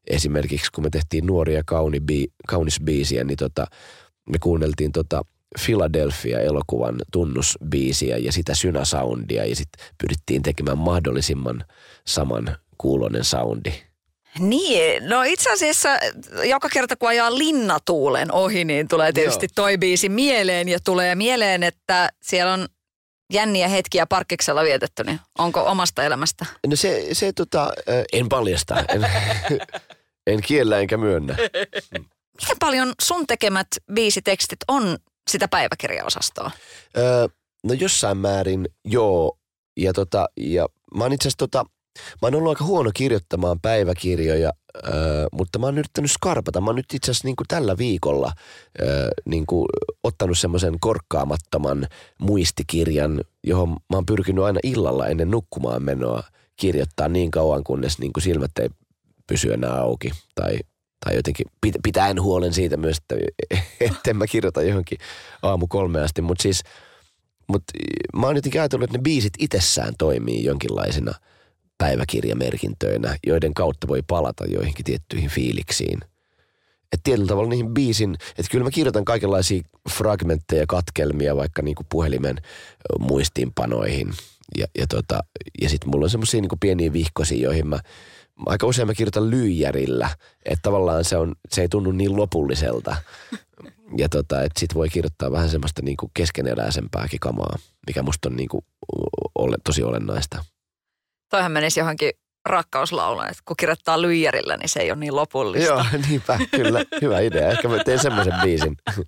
Esimerkiksi 0.06 0.72
kun 0.72 0.84
me 0.84 0.90
tehtiin 0.90 1.26
nuoria 1.26 1.62
kauni 1.66 2.00
bi, 2.00 2.26
kaunis 2.48 2.80
biisiä, 2.84 3.24
niin 3.24 3.37
tota, 3.37 3.66
me 4.30 4.38
kuunneltiin 4.38 4.92
tota 4.92 5.22
Philadelphia-elokuvan 5.64 6.96
tunnusbiisiä 7.12 8.16
ja 8.16 8.32
sitä 8.32 8.54
synasoundia 8.54 9.44
ja 9.44 9.56
sitten 9.56 9.87
pyrittiin 9.98 10.42
tekemään 10.42 10.78
mahdollisimman 10.78 11.64
saman 12.06 12.56
kuulonen 12.78 13.24
soundi. 13.24 13.88
Niin, 14.38 15.09
no 15.09 15.22
itse 15.22 15.53
asiassa 15.53 15.88
joka 16.44 16.68
kerta 16.68 16.96
kun 16.96 17.09
ajaa 17.09 17.38
linnatuulen 17.38 18.33
ohi, 18.33 18.64
niin 18.64 18.88
tulee 18.88 19.12
tietysti 19.12 19.46
Joo. 19.46 19.53
toi 19.55 19.79
biisi 19.79 20.09
mieleen 20.09 20.68
ja 20.68 20.79
tulee 20.85 21.14
mieleen, 21.14 21.62
että 21.62 22.09
siellä 22.22 22.53
on 22.53 22.68
jänniä 23.33 23.68
hetkiä 23.68 24.07
parkkiksella 24.07 24.62
vietetty, 24.62 25.05
niin 25.05 25.20
onko 25.38 25.61
omasta 25.61 26.03
elämästä? 26.05 26.46
No 26.66 26.77
se, 26.77 27.09
se 27.12 27.33
tota, 27.33 27.72
ö, 27.88 28.05
en 28.12 28.29
paljasta, 28.29 28.85
en, 28.88 29.07
en 30.33 30.42
kiellä 30.42 30.79
enkä 30.79 30.96
myönnä. 30.96 31.37
Miten 32.40 32.57
paljon 32.61 32.92
sun 33.03 33.27
tekemät 33.27 33.66
biisitekstit 33.92 34.59
on 34.68 34.98
sitä 35.31 35.48
päiväkirjaosastoa? 35.48 36.51
Öö, 36.96 37.29
no 37.64 37.74
jossain 37.74 38.16
määrin 38.16 38.68
joo. 38.85 39.38
Ja, 39.77 39.92
tota, 39.92 40.29
ja 40.37 40.68
mä 40.94 41.05
oon 41.05 41.12
itse 41.12 41.29
asiassa 41.29 41.38
tota, 41.38 41.64
mä 42.22 42.26
oon 42.26 42.34
ollut 42.34 42.48
aika 42.48 42.64
huono 42.64 42.90
kirjoittamaan 42.94 43.61
päiväkirjoja, 43.61 44.52
öö, 44.87 45.26
mutta 45.32 45.58
mä 45.58 45.66
oon 45.66 45.78
yrittänyt 45.78 46.11
skarpata. 46.11 46.61
Mä 46.61 46.66
oon 46.66 46.76
nyt 46.76 46.94
itse 46.94 47.11
asiassa 47.11 47.28
niin 47.28 47.37
tällä 47.48 47.78
viikolla 47.78 48.32
öö, 48.80 49.08
niin 49.24 49.44
ottanut 50.04 50.38
semmoisen 50.38 50.80
korkkaamattoman 50.80 51.87
muistikirjan, 52.18 53.20
johon 53.44 53.68
mä 53.70 53.96
oon 53.96 54.06
pyrkinyt 54.06 54.44
aina 54.44 54.61
illalla 54.62 55.06
ennen 55.06 55.30
nukkumaan 55.30 55.82
menoa 55.82 56.22
kirjoittaa 56.56 57.08
niin 57.08 57.30
kauan, 57.30 57.64
kunnes 57.64 57.98
niin 57.98 58.12
kuin 58.12 58.22
silmät 58.22 58.58
ei 58.61 58.68
pysy 59.26 59.52
enää 59.52 59.74
auki. 59.74 60.11
Tai, 60.34 60.58
tai 61.04 61.16
jotenkin 61.16 61.46
pit- 61.66 61.80
pitäen 61.82 62.22
huolen 62.22 62.52
siitä 62.52 62.76
myös, 62.76 62.96
että 62.96 63.16
etten 63.80 64.16
mä 64.16 64.26
kirjoita 64.26 64.62
johonkin 64.62 64.98
aamu 65.42 65.66
kolme 65.66 66.00
asti. 66.00 66.22
Mutta 66.22 66.42
siis, 66.42 66.62
mut 67.48 67.62
mä 68.16 68.26
oon 68.26 68.37
jotenkin 68.37 68.61
ajatellut, 68.61 68.84
että 68.84 68.98
ne 68.98 69.02
biisit 69.02 69.32
itsessään 69.38 69.94
toimii 69.98 70.44
jonkinlaisena 70.44 71.14
päiväkirjamerkintöinä, 71.78 73.16
joiden 73.26 73.54
kautta 73.54 73.88
voi 73.88 74.02
palata 74.06 74.44
joihinkin 74.46 74.84
tiettyihin 74.84 75.30
fiiliksiin. 75.30 75.98
Että 76.92 77.04
tietyllä 77.04 77.28
tavalla 77.28 77.50
niihin 77.50 77.74
biisin, 77.74 78.16
että 78.38 78.50
kyllä 78.50 78.64
mä 78.64 78.70
kirjoitan 78.70 79.04
kaikenlaisia 79.04 79.62
fragmentteja, 79.90 80.66
katkelmia 80.68 81.36
vaikka 81.36 81.62
niinku 81.62 81.82
puhelimen 81.88 82.36
muistiinpanoihin. 82.98 84.12
Ja, 84.58 84.66
ja, 84.78 84.86
tota, 84.86 85.20
ja 85.62 85.68
sitten 85.68 85.90
mulla 85.90 86.04
on 86.04 86.10
semmoisia 86.10 86.40
niinku 86.40 86.56
pieniä 86.60 86.92
vihkosia, 86.92 87.42
joihin 87.42 87.66
mä, 87.66 87.78
aika 88.46 88.66
usein 88.66 88.88
mä 88.88 88.94
kirjoitan 88.94 89.30
lyijärillä. 89.30 90.10
Että 90.44 90.62
tavallaan 90.62 91.04
se, 91.04 91.16
on, 91.16 91.34
se 91.50 91.60
ei 91.62 91.68
tunnu 91.68 91.92
niin 91.92 92.16
lopulliselta. 92.16 92.96
Ja 93.98 94.08
tota, 94.08 94.42
että 94.42 94.60
sit 94.60 94.74
voi 94.74 94.88
kirjoittaa 94.88 95.32
vähän 95.32 95.50
semmoista 95.50 95.82
niinku 95.82 96.10
keskeneräisempääkin 96.14 97.20
kamaa, 97.20 97.58
mikä 97.86 98.02
musta 98.02 98.28
on 98.28 98.36
niinku 98.36 98.64
ole, 99.38 99.56
tosi 99.64 99.82
olennaista. 99.82 100.44
Toihan 101.28 101.52
menisi 101.52 101.80
johonkin 101.80 102.10
rakkauslauluun, 102.46 103.24
että 103.24 103.42
kun 103.44 103.56
kirjoittaa 103.56 104.02
lyijärillä, 104.02 104.56
niin 104.56 104.68
se 104.68 104.80
ei 104.80 104.90
ole 104.90 105.00
niin 105.00 105.16
lopullista. 105.16 105.68
Joo, 105.68 105.84
niinpä, 106.08 106.38
kyllä. 106.50 106.84
Hyvä 107.02 107.20
idea. 107.20 107.50
Ehkä 107.50 107.68
mä 107.68 107.84
teen 107.84 107.98
semmoisen 107.98 108.34
biisin. 108.42 108.76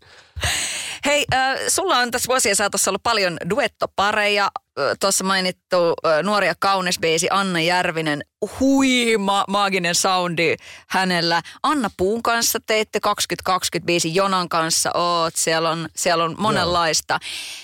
Hei, 1.05 1.25
äh, 1.35 1.59
sulla 1.69 1.99
on 1.99 2.11
tässä 2.11 2.29
vuosien 2.29 2.57
saatossa 2.57 2.91
ollut 2.91 3.03
paljon 3.03 3.37
duettopareja. 3.51 4.45
Äh, 4.45 4.85
Tuossa 5.01 5.25
mainittu 5.25 5.77
äh, 5.77 6.23
nuori 6.23 6.47
ja 6.47 6.55
kaunis 6.59 6.99
biisi 6.99 7.29
Anna 7.31 7.61
Järvinen, 7.61 8.23
huima 8.61 9.45
maaginen 9.49 9.95
soundi 9.95 10.57
hänellä. 10.89 11.43
Anna 11.63 11.91
Puun 11.97 12.23
kanssa 12.23 12.59
teitte 12.67 13.01
2020 13.01 13.87
biisi, 13.87 14.15
Jonan 14.15 14.49
kanssa 14.49 14.91
oot, 14.95 15.37
siellä 15.37 15.71
on, 15.71 15.89
siellä 15.97 16.25
on 16.25 16.35
monenlaista. 16.39 17.19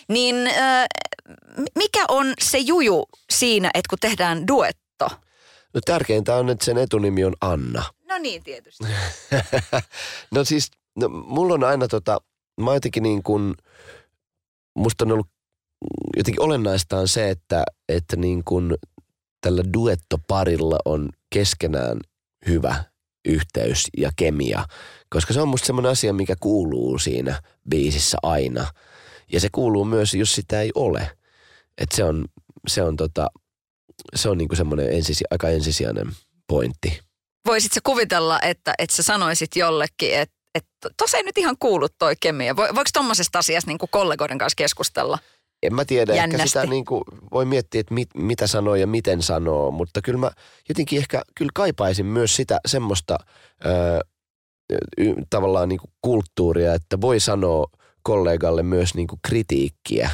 Niin 0.09 0.47
äh, 0.47 0.85
mikä 1.79 2.05
on 2.09 2.35
se 2.41 2.59
juju 2.59 3.05
siinä, 3.31 3.71
että 3.75 3.89
kun 3.89 3.99
tehdään 4.01 4.47
duetto? 4.47 5.09
No 5.75 5.81
tärkeintä 5.85 6.37
on, 6.37 6.51
että 6.51 6.65
sen 6.65 6.79
etunimi 6.79 7.25
on 7.25 7.35
Anna. 7.41 7.83
No 8.09 8.19
niin, 8.19 8.43
tietysti. 8.43 8.85
No 10.35 10.45
siis, 10.45 10.71
no, 10.97 11.09
mulla 11.09 11.55
on 11.55 11.65
aina 11.65 11.89
tota, 11.89 12.21
mä 12.61 12.75
jotenkin 12.75 13.03
niin 13.03 13.23
kuin, 13.23 13.55
musta 14.75 15.05
on 15.05 15.13
ollut 15.13 15.29
jotenkin 16.17 16.43
olennaista 16.43 16.99
on 16.99 17.09
se, 17.09 17.31
että, 17.31 17.65
että 17.89 18.17
niin 18.17 18.45
kuin 18.45 18.75
tällä 19.41 19.63
duettoparilla 19.75 20.79
on 20.85 21.09
keskenään 21.31 22.01
hyvä 22.49 22.85
yhteys 23.25 23.87
ja 23.97 24.11
kemia, 24.17 24.65
koska 25.11 25.33
se 25.33 25.41
on 25.41 25.49
musta 25.49 25.67
semmoinen 25.67 25.93
asia, 25.93 26.13
mikä 26.13 26.35
kuuluu 26.41 26.99
siinä 26.99 27.43
biisissä 27.71 28.19
aina. 28.23 28.67
Ja 29.33 29.41
se 29.41 29.49
kuuluu 29.53 29.85
myös, 29.85 30.15
jos 30.15 30.35
sitä 30.35 30.61
ei 30.61 30.71
ole. 30.75 31.11
Että 31.79 31.97
se 31.97 32.05
on, 32.05 32.25
se 32.69 32.83
on, 32.83 32.97
tota, 32.97 33.31
se 34.15 34.29
on 34.29 34.39
niinku 34.39 34.57
semmoinen 34.57 34.93
ensisi, 34.93 35.25
aika 35.31 35.49
ensisijainen 35.49 36.07
pointti. 36.49 37.01
Voisit 37.47 37.73
sä 37.73 37.81
kuvitella, 37.85 38.41
että, 38.41 38.75
että 38.79 38.97
sä 38.97 39.03
sanoisit 39.03 39.57
jollekin, 39.57 40.15
että 40.15 40.37
että 40.57 40.89
tuossa 40.97 41.17
ei 41.17 41.23
nyt 41.23 41.39
ihan 41.39 41.57
kuulu 41.59 41.89
toi 41.99 42.15
kemia. 42.21 42.57
Vo, 42.57 42.63
voiko 42.63 42.91
tuommoisesta 42.93 43.39
asiasta 43.39 43.71
niin 43.71 43.79
kollegoiden 43.91 44.39
kanssa 44.39 44.57
keskustella? 44.57 45.19
En 45.63 45.75
mä 45.75 45.85
tiedä, 45.85 46.15
Jännästi. 46.15 46.43
ehkä 46.43 46.47
sitä 46.47 46.67
niin 46.67 46.85
kuin 46.85 47.03
voi 47.33 47.45
miettiä, 47.45 47.81
että 47.81 47.95
mit, 47.95 48.09
mitä 48.15 48.47
sanoo 48.47 48.75
ja 48.75 48.87
miten 48.87 49.23
sanoo, 49.23 49.71
mutta 49.71 50.03
kyllä 50.03 50.19
mä 50.19 50.31
jotenkin 50.69 50.99
ehkä 50.99 51.23
kyllä 51.35 51.51
kaipaisin 51.55 52.07
myös 52.07 52.37
sitä 52.37 52.61
semmoista 52.67 53.19
ö, 53.67 54.01
tavallaan 55.31 55.69
niin 55.69 55.79
kuin 55.79 55.91
kulttuuria, 56.03 56.75
että 56.75 57.01
voi 57.01 57.21
sanoa 57.21 57.67
kollegalle 58.07 58.63
myös 58.63 58.95
niin 58.95 59.07
kuin 59.07 59.21
kritiikkiä, 59.27 60.11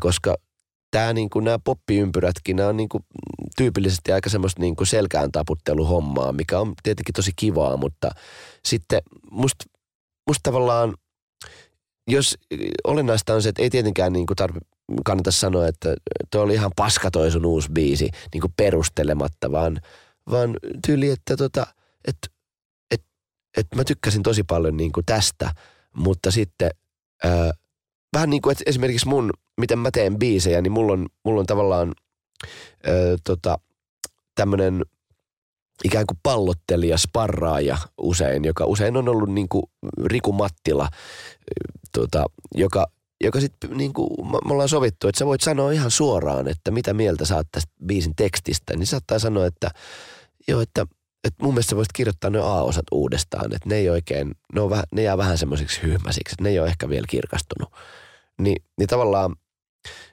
koska 0.00 0.36
tämä 0.90 1.12
niin 1.12 1.30
kuin 1.30 1.44
nämä 1.44 1.58
poppiympyrätkin, 1.64 2.56
nämä 2.56 2.68
on 2.68 2.76
niin 2.76 2.88
kuin 2.88 3.04
tyypillisesti 3.56 4.12
aika 4.12 4.30
semmoista 4.30 4.60
niin 4.60 4.76
kuin 4.76 4.86
selkään 4.86 5.32
taputteluhommaa, 5.32 6.32
mikä 6.32 6.58
on 6.58 6.72
tietenkin 6.82 7.12
tosi 7.12 7.30
kivaa, 7.36 7.76
mutta 7.76 8.10
sitten 8.64 9.02
musta 9.30 9.64
must 10.28 10.40
tavallaan 10.42 10.94
jos 12.08 12.38
olennaista 12.84 13.34
on 13.34 13.42
se, 13.42 13.48
että 13.48 13.62
ei 13.62 13.70
tietenkään 13.70 14.12
niin 14.12 14.26
kuin 14.26 14.36
tarvi, 14.36 14.58
kannata 15.04 15.30
sanoa, 15.30 15.66
että 15.68 15.96
toi 16.30 16.42
oli 16.42 16.54
ihan 16.54 16.70
paska 16.76 17.10
toi 17.10 17.30
sun 17.30 17.46
uusi 17.46 17.68
biisi 17.72 18.10
niin 18.34 18.40
kuin 18.40 18.52
perustelematta, 18.56 19.52
vaan, 19.52 19.80
vaan 20.30 20.56
tyyli, 20.86 21.10
että 21.10 21.36
tota, 21.36 21.66
et, 22.08 22.16
et, 22.90 23.04
et 23.56 23.66
mä 23.74 23.84
tykkäsin 23.84 24.22
tosi 24.22 24.42
paljon 24.42 24.76
niin 24.76 24.92
kuin 24.92 25.06
tästä, 25.06 25.50
mutta 25.96 26.30
sitten 26.30 26.70
ää, 27.24 27.50
vähän 28.12 28.30
niin 28.30 28.42
kuin 28.42 28.52
että 28.52 28.64
esimerkiksi 28.66 29.08
mun, 29.08 29.30
miten 29.60 29.78
mä 29.78 29.90
teen 29.90 30.18
biisejä, 30.18 30.62
niin 30.62 30.72
mulla 30.72 30.92
on, 30.92 31.06
mulla 31.24 31.40
on 31.40 31.46
tavallaan 31.46 31.92
ää, 32.86 32.94
tota, 33.24 33.58
tämmönen 34.34 34.84
ikään 35.84 36.06
kuin 36.06 36.18
pallottelija, 36.22 36.98
sparraaja 36.98 37.78
usein, 37.98 38.44
joka 38.44 38.64
usein 38.64 38.96
on 38.96 39.08
ollut 39.08 39.34
niin 39.34 39.48
kuin 39.48 39.62
Riku 40.04 40.32
Mattila, 40.32 40.88
tota, 41.92 42.24
joka, 42.54 42.86
joka 43.24 43.40
sitten 43.40 43.70
niin 43.76 43.92
kuin 43.92 44.08
me 44.28 44.52
ollaan 44.52 44.68
sovittu, 44.68 45.08
että 45.08 45.18
sä 45.18 45.26
voit 45.26 45.40
sanoa 45.40 45.72
ihan 45.72 45.90
suoraan, 45.90 46.48
että 46.48 46.70
mitä 46.70 46.94
mieltä 46.94 47.24
saat 47.24 47.46
tästä 47.52 47.72
biisin 47.86 48.16
tekstistä, 48.16 48.76
niin 48.76 48.86
saattaa 48.86 49.18
sanoa, 49.18 49.46
että 49.46 49.70
joo, 50.48 50.60
että, 50.60 50.86
että 51.24 51.44
mun 51.44 51.54
mielestä 51.54 51.70
sä 51.70 51.76
voisit 51.76 51.92
kirjoittaa 51.92 52.30
ne 52.30 52.38
A-osat 52.38 52.84
uudestaan, 52.92 53.54
että 53.54 53.68
ne 53.68 53.74
ei 53.74 53.90
oikein, 53.90 54.34
ne, 54.54 54.60
on 54.60 54.70
vähän, 54.70 54.84
ne 54.92 55.02
jää 55.02 55.18
vähän 55.18 55.38
semmoisiksi 55.38 55.82
hyhmäsiksi, 55.82 56.32
että 56.32 56.42
ne 56.42 56.48
ei 56.48 56.58
ole 56.58 56.68
ehkä 56.68 56.88
vielä 56.88 57.06
kirkastunut. 57.10 57.72
Ni, 58.38 58.56
niin 58.78 58.88
tavallaan, 58.88 59.36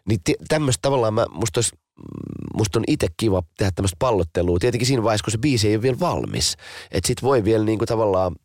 niin 0.08 0.20
tämmöistä 0.48 0.82
tavallaan 0.82 1.14
mä, 1.14 1.26
musta 1.32 1.58
olisi 1.58 1.72
musta 2.54 2.80
on 2.80 2.84
itse 2.88 3.08
kiva 3.18 3.44
tehdä 3.58 3.72
tämmöistä 3.76 3.96
pallottelua. 4.00 4.60
Tietenkin 4.60 4.88
siinä 4.88 5.04
vaiheessa, 5.04 5.24
kun 5.24 5.32
se 5.32 5.38
biisi 5.38 5.68
ei 5.68 5.76
ole 5.76 5.82
vielä 5.82 6.00
valmis. 6.00 6.56
Että 6.92 7.08
sit 7.08 7.24
voi 7.24 7.44
vielä 7.44 7.64
niinku 7.64 7.86
tavallaan 7.86 8.36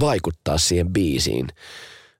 vaikuttaa 0.00 0.58
siihen 0.58 0.92
biisiin. 0.92 1.48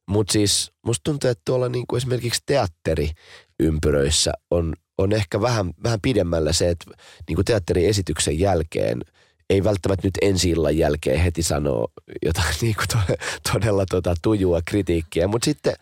Mutta 0.08 0.32
siis 0.32 0.72
musta 0.86 1.00
tuntuu, 1.04 1.30
että 1.30 1.42
tuolla 1.44 1.68
niinku 1.68 1.96
esimerkiksi 1.96 2.42
teatteriympyröissä 2.46 4.32
on, 4.50 4.74
on 4.98 5.12
ehkä 5.12 5.40
vähän, 5.40 5.70
vähän 5.84 5.98
pidemmällä 6.02 6.52
se, 6.52 6.70
että 6.70 6.84
niinku 7.28 7.44
teatteriesityksen 7.44 8.38
jälkeen 8.38 9.02
ei 9.50 9.64
välttämättä 9.64 10.06
nyt 10.06 10.18
ensi 10.22 10.50
illan 10.50 10.76
jälkeen 10.76 11.20
heti 11.20 11.42
sanoa 11.42 11.88
jotain 12.24 12.54
niinku 12.62 12.82
to, 12.92 13.14
todella 13.52 13.86
tota, 13.86 14.14
tujua 14.22 14.60
kritiikkiä, 14.64 15.28
mutta 15.28 15.44
sitten 15.44 15.74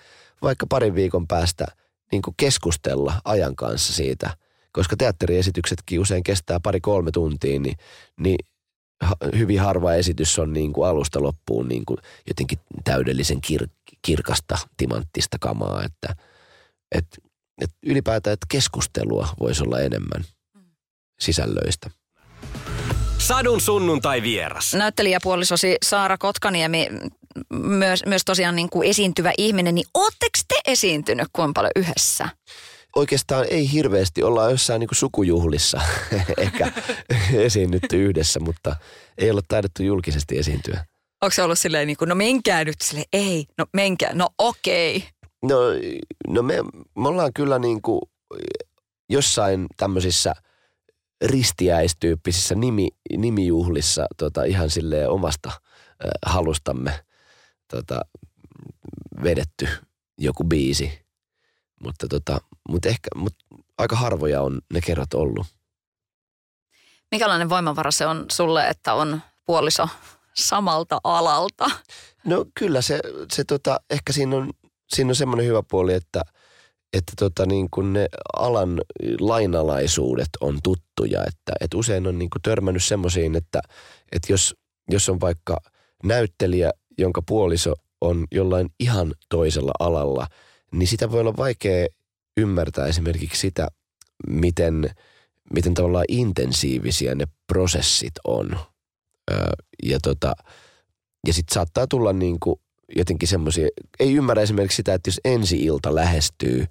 vaikka 0.42 0.66
parin 0.66 0.94
viikon 0.94 1.26
päästä– 1.26 1.66
niin 2.12 2.22
kuin 2.22 2.34
keskustella 2.36 3.20
ajan 3.24 3.56
kanssa 3.56 3.92
siitä, 3.92 4.36
koska 4.72 4.96
teatteriesityksetkin 4.96 6.00
usein 6.00 6.22
kestää 6.22 6.60
pari-kolme 6.60 7.10
tuntia, 7.10 7.60
niin, 7.60 7.76
niin 8.20 8.38
hyvin 9.36 9.60
harva 9.60 9.94
esitys 9.94 10.38
on 10.38 10.52
niin 10.52 10.72
kuin 10.72 10.88
alusta 10.88 11.22
loppuun 11.22 11.68
niin 11.68 11.84
kuin 11.86 11.98
jotenkin 12.28 12.58
täydellisen 12.84 13.38
kir- 13.46 13.96
kirkasta, 14.02 14.58
timanttista 14.76 15.36
kamaa, 15.40 15.84
että 15.84 16.16
et, 16.92 17.06
et 17.60 17.70
ylipäätään 17.82 18.34
että 18.34 18.46
keskustelua 18.50 19.28
voisi 19.40 19.62
olla 19.62 19.80
enemmän 19.80 20.24
sisällöistä. 21.20 21.90
Sadun 23.18 23.60
sunnuntai 23.60 24.22
vieras. 24.22 24.74
Näyttelijäpuolisosi 24.74 25.76
Saara 25.82 26.18
Kotkaniemi, 26.18 26.88
myös, 27.52 28.02
myös 28.06 28.22
tosiaan 28.24 28.56
niin 28.56 28.70
kuin 28.70 28.88
esiintyvä 28.88 29.32
ihminen, 29.38 29.74
niin 29.74 29.86
ootteko 29.94 30.38
te 30.48 30.54
esiintynyt 30.66 31.28
kuinka 31.32 31.52
paljon 31.54 31.70
yhdessä? 31.76 32.28
Oikeastaan 32.96 33.46
ei 33.50 33.72
hirveästi, 33.72 34.22
olla 34.22 34.50
jossain 34.50 34.80
niin 34.80 34.88
kuin 34.88 34.98
sukujuhlissa 34.98 35.80
ehkä 36.38 36.72
esiinnytty 37.46 38.04
yhdessä, 38.04 38.40
mutta 38.40 38.76
ei 39.18 39.30
olla 39.30 39.42
taidettu 39.48 39.82
julkisesti 39.82 40.38
esiintyä. 40.38 40.84
Onko 41.22 41.32
se 41.34 41.42
ollut 41.42 41.58
silleen 41.58 41.86
niin 41.86 41.96
kuin, 41.96 42.08
no 42.08 42.14
menkää 42.14 42.64
nyt 42.64 42.80
sille 42.84 43.04
ei, 43.12 43.46
no 43.58 43.66
menkää, 43.72 44.14
no 44.14 44.28
okei. 44.38 45.04
No, 45.42 45.58
no 46.28 46.42
me, 46.42 46.54
me 46.98 47.08
ollaan 47.08 47.32
kyllä 47.32 47.58
niin 47.58 47.82
kuin 47.82 48.00
jossain 49.08 49.66
tämmöisissä– 49.76 50.34
ristiäistyyppisissä 51.24 52.54
nimi, 52.54 52.88
nimijuhlissa 53.16 54.06
tota, 54.16 54.44
ihan 54.44 54.70
silleen 54.70 55.10
omasta 55.10 55.48
äh, 55.48 56.10
halustamme 56.26 57.04
tota, 57.70 58.00
vedetty 59.22 59.68
joku 60.18 60.44
biisi. 60.44 61.06
Mutta, 61.84 62.08
tota, 62.08 62.40
mut 62.68 62.86
ehkä, 62.86 63.08
mut 63.14 63.34
aika 63.78 63.96
harvoja 63.96 64.42
on 64.42 64.60
ne 64.72 64.80
kerrat 64.80 65.14
ollut. 65.14 65.46
Mikälainen 67.10 67.48
voimavara 67.48 67.90
se 67.90 68.06
on 68.06 68.26
sulle, 68.32 68.68
että 68.68 68.94
on 68.94 69.22
puoliso 69.46 69.88
samalta 70.34 71.00
alalta? 71.04 71.70
No 72.24 72.44
kyllä 72.54 72.82
se, 72.82 73.00
se 73.32 73.44
tota, 73.44 73.80
ehkä 73.90 74.12
siinä 74.12 74.36
on, 74.36 74.50
siinä 74.88 75.08
on 75.08 75.14
semmoinen 75.14 75.46
hyvä 75.46 75.62
puoli, 75.70 75.94
että– 75.94 76.22
että 76.92 77.12
tota 77.18 77.46
niin 77.46 77.68
kuin 77.70 77.92
ne 77.92 78.08
alan 78.36 78.80
lainalaisuudet 79.20 80.28
on 80.40 80.58
tuttuja, 80.62 81.24
että, 81.26 81.52
että 81.60 81.76
usein 81.76 82.06
on 82.06 82.18
niin 82.18 82.30
törmännyt 82.42 82.84
semmoisiin, 82.84 83.36
että, 83.36 83.60
että 84.12 84.32
jos, 84.32 84.56
jos 84.90 85.08
on 85.08 85.20
vaikka 85.20 85.56
näyttelijä, 86.04 86.70
jonka 86.98 87.22
puoliso 87.28 87.74
on 88.00 88.26
jollain 88.32 88.68
ihan 88.80 89.14
toisella 89.28 89.72
alalla, 89.78 90.26
niin 90.72 90.86
sitä 90.86 91.10
voi 91.10 91.20
olla 91.20 91.36
vaikea 91.36 91.86
ymmärtää 92.36 92.86
esimerkiksi 92.86 93.40
sitä, 93.40 93.68
miten, 94.28 94.90
miten 95.54 95.74
tavallaan 95.74 96.04
intensiivisiä 96.08 97.14
ne 97.14 97.24
prosessit 97.46 98.14
on. 98.24 98.58
Öö, 99.30 99.50
ja 99.82 99.98
tota, 100.02 100.32
ja 101.26 101.32
sitten 101.32 101.54
saattaa 101.54 101.86
tulla 101.86 102.12
niin 102.12 102.40
kuin 102.40 102.60
jotenkin 102.96 103.28
semmoisia, 103.28 103.68
ei 104.00 104.14
ymmärrä 104.14 104.42
esimerkiksi 104.42 104.76
sitä, 104.76 104.94
että 104.94 105.08
jos 105.08 105.20
ensi 105.24 105.56
ilta 105.56 105.94
lähestyy, 105.94 106.64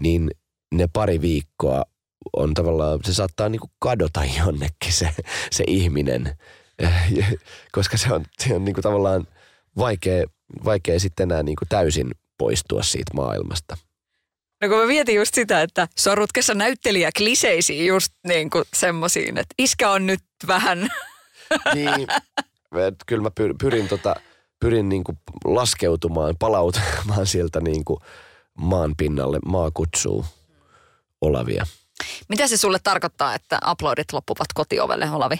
niin 0.00 0.30
ne 0.74 0.88
pari 0.92 1.20
viikkoa 1.20 1.84
on 2.32 2.54
tavallaan, 2.54 3.00
se 3.04 3.14
saattaa 3.14 3.48
niinku 3.48 3.70
kadota 3.78 4.24
jonnekin 4.38 4.92
se, 4.92 5.08
se 5.50 5.64
ihminen, 5.66 6.36
koska 7.72 7.96
se 7.96 8.12
on, 8.12 8.24
se 8.38 8.54
on 8.54 8.64
niinku 8.64 8.82
tavallaan 8.82 9.26
vaikea, 9.76 10.24
vaikea 10.64 11.00
sitten 11.00 11.30
enää 11.32 11.42
niinku 11.42 11.64
täysin 11.68 12.10
poistua 12.38 12.82
siitä 12.82 13.14
maailmasta. 13.14 13.76
No 14.62 14.68
kun 14.68 14.78
mä 14.78 14.86
mietin 14.86 15.14
just 15.14 15.34
sitä, 15.34 15.62
että 15.62 15.88
sorutkessa 15.96 16.54
näyttelijä 16.54 17.10
kliseisiin 17.16 17.86
just 17.86 18.12
niin 18.26 18.50
kuin 18.50 18.64
semmosiin, 18.74 19.38
että 19.38 19.54
iskä 19.58 19.90
on 19.90 20.06
nyt 20.06 20.22
vähän. 20.46 20.88
Niin, 21.74 22.06
kyllä 23.06 23.22
mä 23.22 23.30
pyrin 23.60 23.88
tota, 23.88 24.16
pyrin 24.64 24.88
niin 24.88 25.04
kuin 25.04 25.18
laskeutumaan, 25.44 26.36
palautumaan 26.38 27.26
sieltä 27.32 27.60
niin 27.60 27.84
kuin 27.84 28.00
maan 28.58 28.94
pinnalle. 28.96 29.38
Maa 29.46 29.70
kutsuu 29.74 30.24
Olavia. 31.20 31.66
Mitä 32.28 32.46
se 32.46 32.56
sulle 32.56 32.78
tarkoittaa, 32.82 33.34
että 33.34 33.58
uploadit 33.70 34.12
loppuvat 34.12 34.46
kotiovelle, 34.54 35.10
Olavi? 35.10 35.36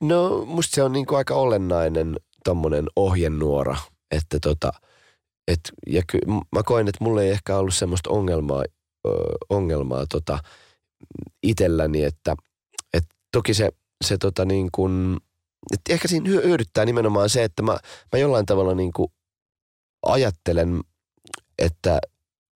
No 0.00 0.44
musta 0.44 0.74
se 0.74 0.82
on 0.82 0.92
niin 0.92 1.06
kuin 1.06 1.18
aika 1.18 1.34
olennainen 1.34 2.16
tommonen 2.44 2.86
ohjenuora, 2.96 3.76
että 4.10 4.38
tota, 4.40 4.72
et, 5.48 5.60
ja 5.86 6.02
ky, 6.06 6.18
mä 6.26 6.62
koen, 6.64 6.88
että 6.88 7.04
mulla 7.04 7.22
ei 7.22 7.30
ehkä 7.30 7.56
ollut 7.56 7.74
semmoista 7.74 8.10
ongelmaa, 8.10 8.64
ö, 9.06 9.10
ongelmaa 9.48 10.06
tota, 10.06 10.38
itselläni, 11.42 12.04
että 12.04 12.36
et 12.94 13.04
toki 13.32 13.54
se, 13.54 13.70
se 14.04 14.18
tota 14.18 14.44
niin 14.44 14.68
kuin, 14.72 15.16
että 15.72 15.92
ehkä 15.92 16.08
siinä 16.08 16.28
hyödyttää 16.28 16.84
nimenomaan 16.84 17.30
se, 17.30 17.44
että 17.44 17.62
mä, 17.62 17.78
mä 18.12 18.18
jollain 18.18 18.46
tavalla 18.46 18.74
niin 18.74 18.92
kuin 18.92 19.12
ajattelen, 20.06 20.80
että, 21.58 22.00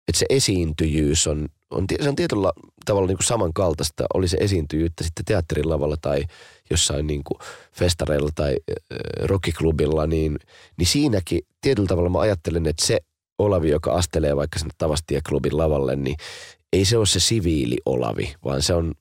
että 0.09 0.19
se 0.19 0.27
esiintyjyys 0.31 1.27
on, 1.27 1.49
on, 1.71 1.85
se 2.03 2.09
on 2.09 2.17
tietyllä 2.17 2.53
tavalla 2.85 3.07
niin 3.07 3.17
kuin 3.17 3.27
samankaltaista, 3.27 4.05
oli 4.15 4.29
se 4.29 4.37
esiintyjyyttä 4.41 5.05
sitten 5.05 5.25
teatterin 5.25 5.71
lavalla 5.71 5.97
tai 6.01 6.25
jossain 6.71 7.07
niin 7.07 7.25
kuin 7.25 7.39
festareilla 7.73 8.31
tai 8.35 8.57
rockiklubilla, 9.23 10.07
niin, 10.07 10.39
niin 10.79 10.87
siinäkin 10.87 11.43
tietyllä 11.61 11.89
tavalla 11.89 12.11
mä 12.11 12.21
ajattelen, 12.21 12.67
että 12.67 12.87
se 12.87 13.01
Olavi, 13.39 13.71
joka 13.71 13.93
astelee 13.93 14.37
vaikka 14.37 14.59
sinne 14.59 14.75
Tavastie-klubin 14.79 15.57
lavalle, 15.57 15.97
niin 15.97 16.17
ei 16.73 16.85
se 16.85 16.99
ole 16.99 17.07
se 17.07 17.21
siviili 17.21 17.77
Olavi, 17.87 18.35
vaan 18.45 18.63
se 18.63 18.75
on 18.75 18.95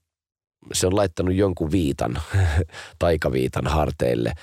se 0.74 0.88
on 0.88 0.96
laittanut 0.96 1.36
jonkun 1.36 1.72
viitan, 1.72 2.22
taikaviitan 3.00 3.68
harteille. 3.68 4.34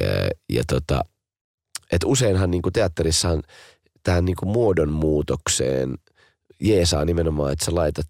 Ja, 0.00 0.06
ja 0.52 0.62
tota, 0.68 1.04
että 1.92 2.06
useinhan 2.06 2.50
niin 2.50 2.62
kuin 2.62 2.72
teatterissahan 2.72 3.42
tähän 4.02 4.24
niin 4.24 4.36
kuin 4.36 4.48
muodonmuutokseen 4.48 5.94
jeesaa 6.60 7.04
nimenomaan, 7.04 7.52
että 7.52 7.64
sä 7.64 7.74
laitat 7.74 8.06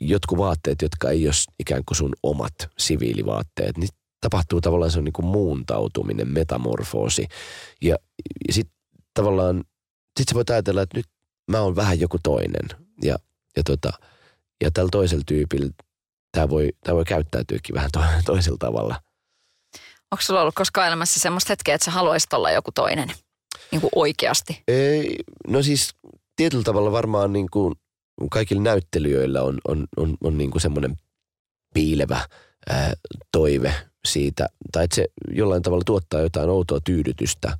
jotkut 0.00 0.38
vaatteet, 0.38 0.82
jotka 0.82 1.10
ei 1.10 1.26
ole 1.26 1.34
ikään 1.58 1.82
kuin 1.86 1.96
sun 1.96 2.12
omat 2.22 2.54
siviilivaatteet, 2.78 3.78
niin 3.78 3.88
tapahtuu 4.20 4.60
tavallaan 4.60 4.90
se 4.90 4.98
on 4.98 5.04
niin 5.04 5.12
kuin 5.12 5.26
muuntautuminen, 5.26 6.28
metamorfoosi. 6.28 7.26
Ja, 7.82 7.96
ja 8.48 8.54
sitten 8.54 8.76
tavallaan, 9.14 9.64
sit 10.18 10.28
sä 10.28 10.34
voit 10.34 10.50
ajatella, 10.50 10.82
että 10.82 10.98
nyt 10.98 11.06
mä 11.50 11.60
oon 11.60 11.76
vähän 11.76 12.00
joku 12.00 12.18
toinen. 12.22 12.68
Ja, 13.02 13.16
ja, 13.56 13.62
tota, 13.62 13.92
ja 14.64 14.70
tällä 14.70 14.88
toisella 14.92 15.24
tyypillä 15.26 15.70
tämä 16.36 16.48
voi, 16.48 16.72
tämä 16.84 16.96
voi 16.96 17.04
käyttäytyäkin 17.04 17.74
vähän 17.74 17.90
to, 17.92 18.00
toisella 18.24 18.58
tavalla. 18.58 19.00
Onko 20.12 20.22
sulla 20.22 20.40
ollut 20.40 20.54
koskaan 20.54 20.86
elämässä 20.86 21.20
semmoista 21.20 21.52
hetkeä, 21.52 21.74
että 21.74 21.84
sä 21.84 21.90
haluaisit 21.90 22.32
olla 22.32 22.50
joku 22.50 22.72
toinen? 22.72 23.08
Niin 23.70 23.80
kuin 23.80 23.90
oikeasti? 23.94 24.62
Ei, 24.68 25.16
no 25.48 25.62
siis 25.62 25.94
tietyllä 26.36 26.64
tavalla 26.64 26.92
varmaan 26.92 27.32
niin 27.32 27.46
kuin 27.50 27.74
kaikilla 28.30 28.62
näyttelijöillä 28.62 29.42
on, 29.42 29.58
on, 29.68 29.86
on, 29.96 30.16
on 30.24 30.38
niin 30.38 30.50
kuin 30.50 30.62
semmoinen 30.62 30.96
piilevä 31.74 32.20
ää, 32.68 32.92
toive 33.32 33.74
siitä, 34.06 34.46
tai 34.72 34.84
että 34.84 34.96
se 34.96 35.06
jollain 35.30 35.62
tavalla 35.62 35.84
tuottaa 35.86 36.20
jotain 36.20 36.48
outoa 36.48 36.78
tyydytystä, 36.84 37.58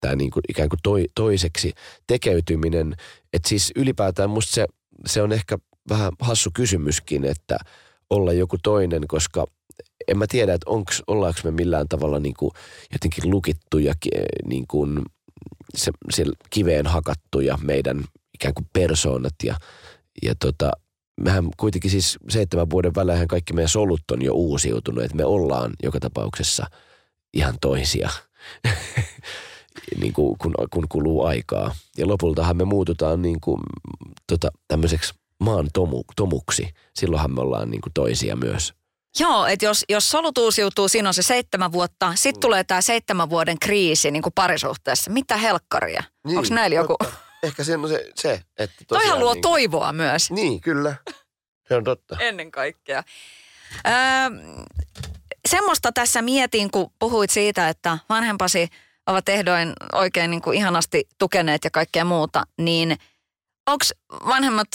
tämä 0.00 0.14
niin 0.14 0.30
kuin 0.30 0.42
ikään 0.48 0.68
kuin 0.68 0.80
toi, 0.82 1.04
toiseksi 1.14 1.72
tekeytyminen. 2.06 2.96
Että 3.32 3.48
siis 3.48 3.72
ylipäätään 3.76 4.30
musta 4.30 4.54
se, 4.54 4.66
se 5.06 5.22
on 5.22 5.32
ehkä 5.32 5.58
vähän 5.88 6.12
hassu 6.20 6.50
kysymyskin, 6.54 7.24
että– 7.24 7.58
olla 8.10 8.32
joku 8.32 8.56
toinen, 8.62 9.08
koska 9.08 9.46
en 10.08 10.18
mä 10.18 10.26
tiedä, 10.28 10.54
että 10.54 10.70
onks, 10.70 11.02
ollaanko 11.06 11.40
me 11.44 11.50
millään 11.50 11.88
tavalla 11.88 12.20
niin 12.20 12.34
kuin 12.38 12.50
jotenkin 12.92 13.30
lukittuja, 13.30 13.94
niin 14.46 14.66
kuin 14.66 15.02
se, 15.74 15.92
siellä 16.10 16.32
kiveen 16.50 16.86
hakattuja 16.86 17.58
meidän 17.62 18.04
ikään 18.34 18.54
kuin 18.54 18.66
persoonat 18.72 19.34
ja, 19.44 19.56
ja 20.22 20.34
tota, 20.34 20.70
mehän 21.20 21.48
kuitenkin 21.56 21.90
siis 21.90 22.18
seitsemän 22.28 22.70
vuoden 22.70 22.94
välein 22.94 23.28
kaikki 23.28 23.52
meidän 23.52 23.68
solut 23.68 24.10
on 24.12 24.22
jo 24.22 24.34
uusiutunut, 24.34 25.04
että 25.04 25.16
me 25.16 25.24
ollaan 25.24 25.72
joka 25.82 26.00
tapauksessa 26.00 26.66
ihan 27.34 27.54
toisia, 27.60 28.10
niin 30.00 30.12
kuin, 30.12 30.38
kun, 30.38 30.54
kun 30.70 30.88
kuluu 30.88 31.24
aikaa. 31.24 31.74
Ja 31.98 32.08
lopultahan 32.08 32.56
me 32.56 32.64
muututaan 32.64 33.22
niin 33.22 33.40
kuin, 33.40 33.60
tota, 34.26 34.48
tämmöiseksi 34.68 35.14
maan 35.40 35.68
tomu, 35.72 36.04
tomuksi. 36.16 36.68
Silloinhan 36.94 37.34
me 37.34 37.40
ollaan 37.40 37.70
niin 37.70 37.80
kuin 37.80 37.92
toisia 37.92 38.36
myös. 38.36 38.74
Joo, 39.20 39.46
että 39.46 39.64
jos, 39.64 39.84
jos 39.88 40.10
solut 40.10 40.38
uusiutuu, 40.38 40.88
siinä 40.88 41.08
on 41.08 41.14
se 41.14 41.22
seitsemän 41.22 41.72
vuotta, 41.72 42.12
sitten 42.14 42.40
tulee 42.40 42.64
tämä 42.64 42.80
seitsemän 42.80 43.30
vuoden 43.30 43.58
kriisi 43.58 44.10
niin 44.10 44.22
kuin 44.22 44.32
parisuhteessa. 44.32 45.10
Mitä 45.10 45.36
helkkaria? 45.36 46.02
Niin, 46.26 46.38
Onko 46.38 46.54
näillä 46.54 46.76
joku? 46.76 46.96
Totta. 46.98 47.18
Ehkä 47.42 47.64
se 47.64 47.76
on 47.76 47.88
se, 47.88 48.10
se 48.14 48.42
että 48.58 48.84
Toihan 48.88 49.20
luo 49.20 49.34
niin, 49.34 49.42
toivoa 49.42 49.92
myös. 49.92 50.30
Niin, 50.30 50.60
kyllä. 50.60 50.94
Se 51.68 51.74
on 51.74 51.84
totta. 51.84 52.16
Ennen 52.20 52.50
kaikkea. 52.50 53.02
Öö, 53.86 53.94
semmoista 55.48 55.92
tässä 55.92 56.22
mietin, 56.22 56.70
kun 56.70 56.90
puhuit 56.98 57.30
siitä, 57.30 57.68
että 57.68 57.98
vanhempasi 58.08 58.68
ovat 59.06 59.28
ehdoin 59.28 59.72
oikein 59.92 60.30
niin 60.30 60.42
kuin 60.42 60.58
ihanasti 60.58 61.08
tukeneet 61.18 61.64
ja 61.64 61.70
kaikkea 61.70 62.04
muuta, 62.04 62.42
niin– 62.58 62.96
Onko 63.68 63.84
vanhemmat 64.26 64.68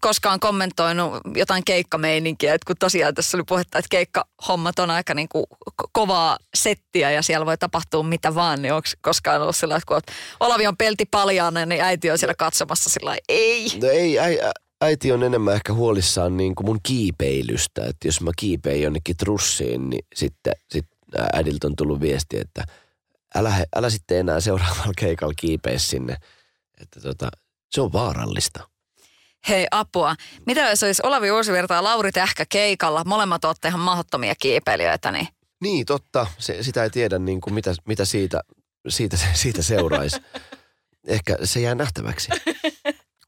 koskaan 0.00 0.40
kommentoinut 0.40 1.12
jotain 1.34 1.64
keikkameininkiä, 1.64 2.54
että 2.54 2.66
kun 2.66 2.76
tosiaan 2.78 3.14
tässä 3.14 3.36
oli 3.36 3.44
puhetta, 3.48 3.78
että 3.78 3.88
keikkahommat 3.90 4.78
on 4.78 4.90
aika 4.90 5.14
niin 5.14 5.28
kuin 5.28 5.44
kovaa 5.92 6.38
settiä 6.54 7.10
ja 7.10 7.22
siellä 7.22 7.46
voi 7.46 7.58
tapahtua 7.58 8.02
mitä 8.02 8.34
vaan, 8.34 8.62
niin 8.62 8.74
onko 8.74 8.88
koskaan 9.02 9.42
ollut 9.42 9.56
sillä 9.56 9.76
että 9.76 9.86
kun 9.86 10.14
Olavi 10.40 10.66
on 10.66 10.76
pelti 10.76 11.04
paljaana, 11.10 11.66
niin 11.66 11.82
äiti 11.82 12.10
on 12.10 12.18
siellä 12.18 12.34
katsomassa 12.34 12.90
sillä 12.90 13.16
ei. 13.28 13.66
No 13.82 13.88
ei, 13.88 14.18
äi, 14.18 14.38
äiti 14.80 15.12
on 15.12 15.22
enemmän 15.22 15.54
ehkä 15.54 15.72
huolissaan 15.72 16.36
niin 16.36 16.54
kuin 16.54 16.66
mun 16.66 16.80
kiipeilystä, 16.82 17.86
että 17.86 18.08
jos 18.08 18.20
mä 18.20 18.30
kiipein 18.36 18.82
jonnekin 18.82 19.16
trussiin, 19.16 19.90
niin 19.90 20.06
sitten 20.14 20.54
sit 20.70 20.86
äidiltä 21.32 21.66
on 21.66 21.76
tullut 21.76 22.00
viesti, 22.00 22.38
että 22.38 22.64
älä, 23.34 23.54
älä 23.76 23.90
sitten 23.90 24.18
enää 24.18 24.40
seuraavalla 24.40 24.92
keikalla 24.98 25.34
kiipeä 25.36 25.78
sinne. 25.78 26.16
Että 26.80 27.00
tota, 27.00 27.28
se 27.74 27.80
on 27.80 27.92
vaarallista. 27.92 28.68
Hei 29.48 29.66
apua. 29.70 30.14
Mitä 30.46 30.60
jos 30.60 30.82
olisi 30.82 31.02
Olavi 31.04 31.30
Uusivirta 31.30 31.74
ja 31.74 31.84
Lauri 31.84 32.12
Tähkä 32.12 32.46
keikalla? 32.48 33.02
Molemmat 33.06 33.44
olette 33.44 33.68
ihan 33.68 33.80
mahdottomia 33.80 34.34
kiipeilijöitä. 34.40 35.12
Niin, 35.12 35.28
niin 35.60 35.86
totta. 35.86 36.26
Se, 36.38 36.62
sitä 36.62 36.82
ei 36.82 36.90
tiedä 36.90 37.18
niin 37.18 37.40
kuin 37.40 37.54
mitä, 37.54 37.74
mitä 37.86 38.04
siitä, 38.04 38.40
siitä, 38.88 39.16
siitä 39.32 39.62
seuraisi. 39.62 40.16
Ehkä 41.06 41.36
se 41.44 41.60
jää 41.60 41.74
nähtäväksi. 41.74 42.28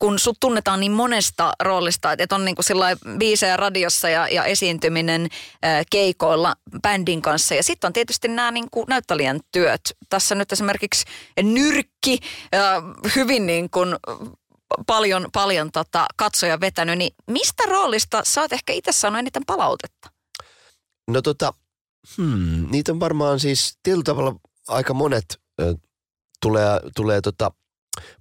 Kun 0.07 0.19
sut 0.19 0.37
tunnetaan 0.40 0.81
niin 0.81 0.92
monesta 0.92 1.53
roolista, 1.62 2.12
että 2.19 2.35
on 2.35 2.45
niin 2.45 2.57
kuin 2.57 3.19
biisejä 3.19 3.57
radiossa 3.57 4.09
ja, 4.09 4.29
ja 4.29 4.45
esiintyminen 4.45 5.29
ää, 5.62 5.83
keikoilla 5.90 6.55
bändin 6.83 7.23
kanssa. 7.23 7.55
Ja 7.55 7.62
sitten 7.62 7.88
on 7.88 7.92
tietysti 7.92 8.29
nämä 8.29 8.51
niin 8.51 8.71
kuin 8.71 8.85
näyttelijän 8.88 9.40
työt. 9.53 9.81
Tässä 10.09 10.35
nyt 10.35 10.53
esimerkiksi 10.53 11.05
nyrkki, 11.42 12.19
ää, 12.53 12.83
hyvin 13.16 13.47
niin 13.47 13.71
kuin 13.71 13.97
paljon, 14.87 15.29
paljon 15.33 15.73
tota 15.73 16.07
katsoja 16.16 16.61
vetänyt, 16.61 16.99
niin 16.99 17.14
mistä 17.27 17.62
roolista 17.69 18.23
sä 18.25 18.40
oot 18.40 18.53
ehkä 18.53 18.73
itse 18.73 18.92
saanut 18.92 19.19
eniten 19.19 19.42
palautetta? 19.47 20.11
No 21.11 21.23
tota, 21.23 21.53
hmm, 22.16 22.66
niitä 22.71 22.92
on 22.92 23.01
varmaan 23.01 23.40
siis 23.40 23.79
tietyllä 23.83 24.05
tavalla 24.05 24.35
aika 24.69 24.95
monet 24.95 25.40
ö, 25.61 25.75
tulee, 26.42 26.81
tulee 26.97 27.21
tota, 27.21 27.51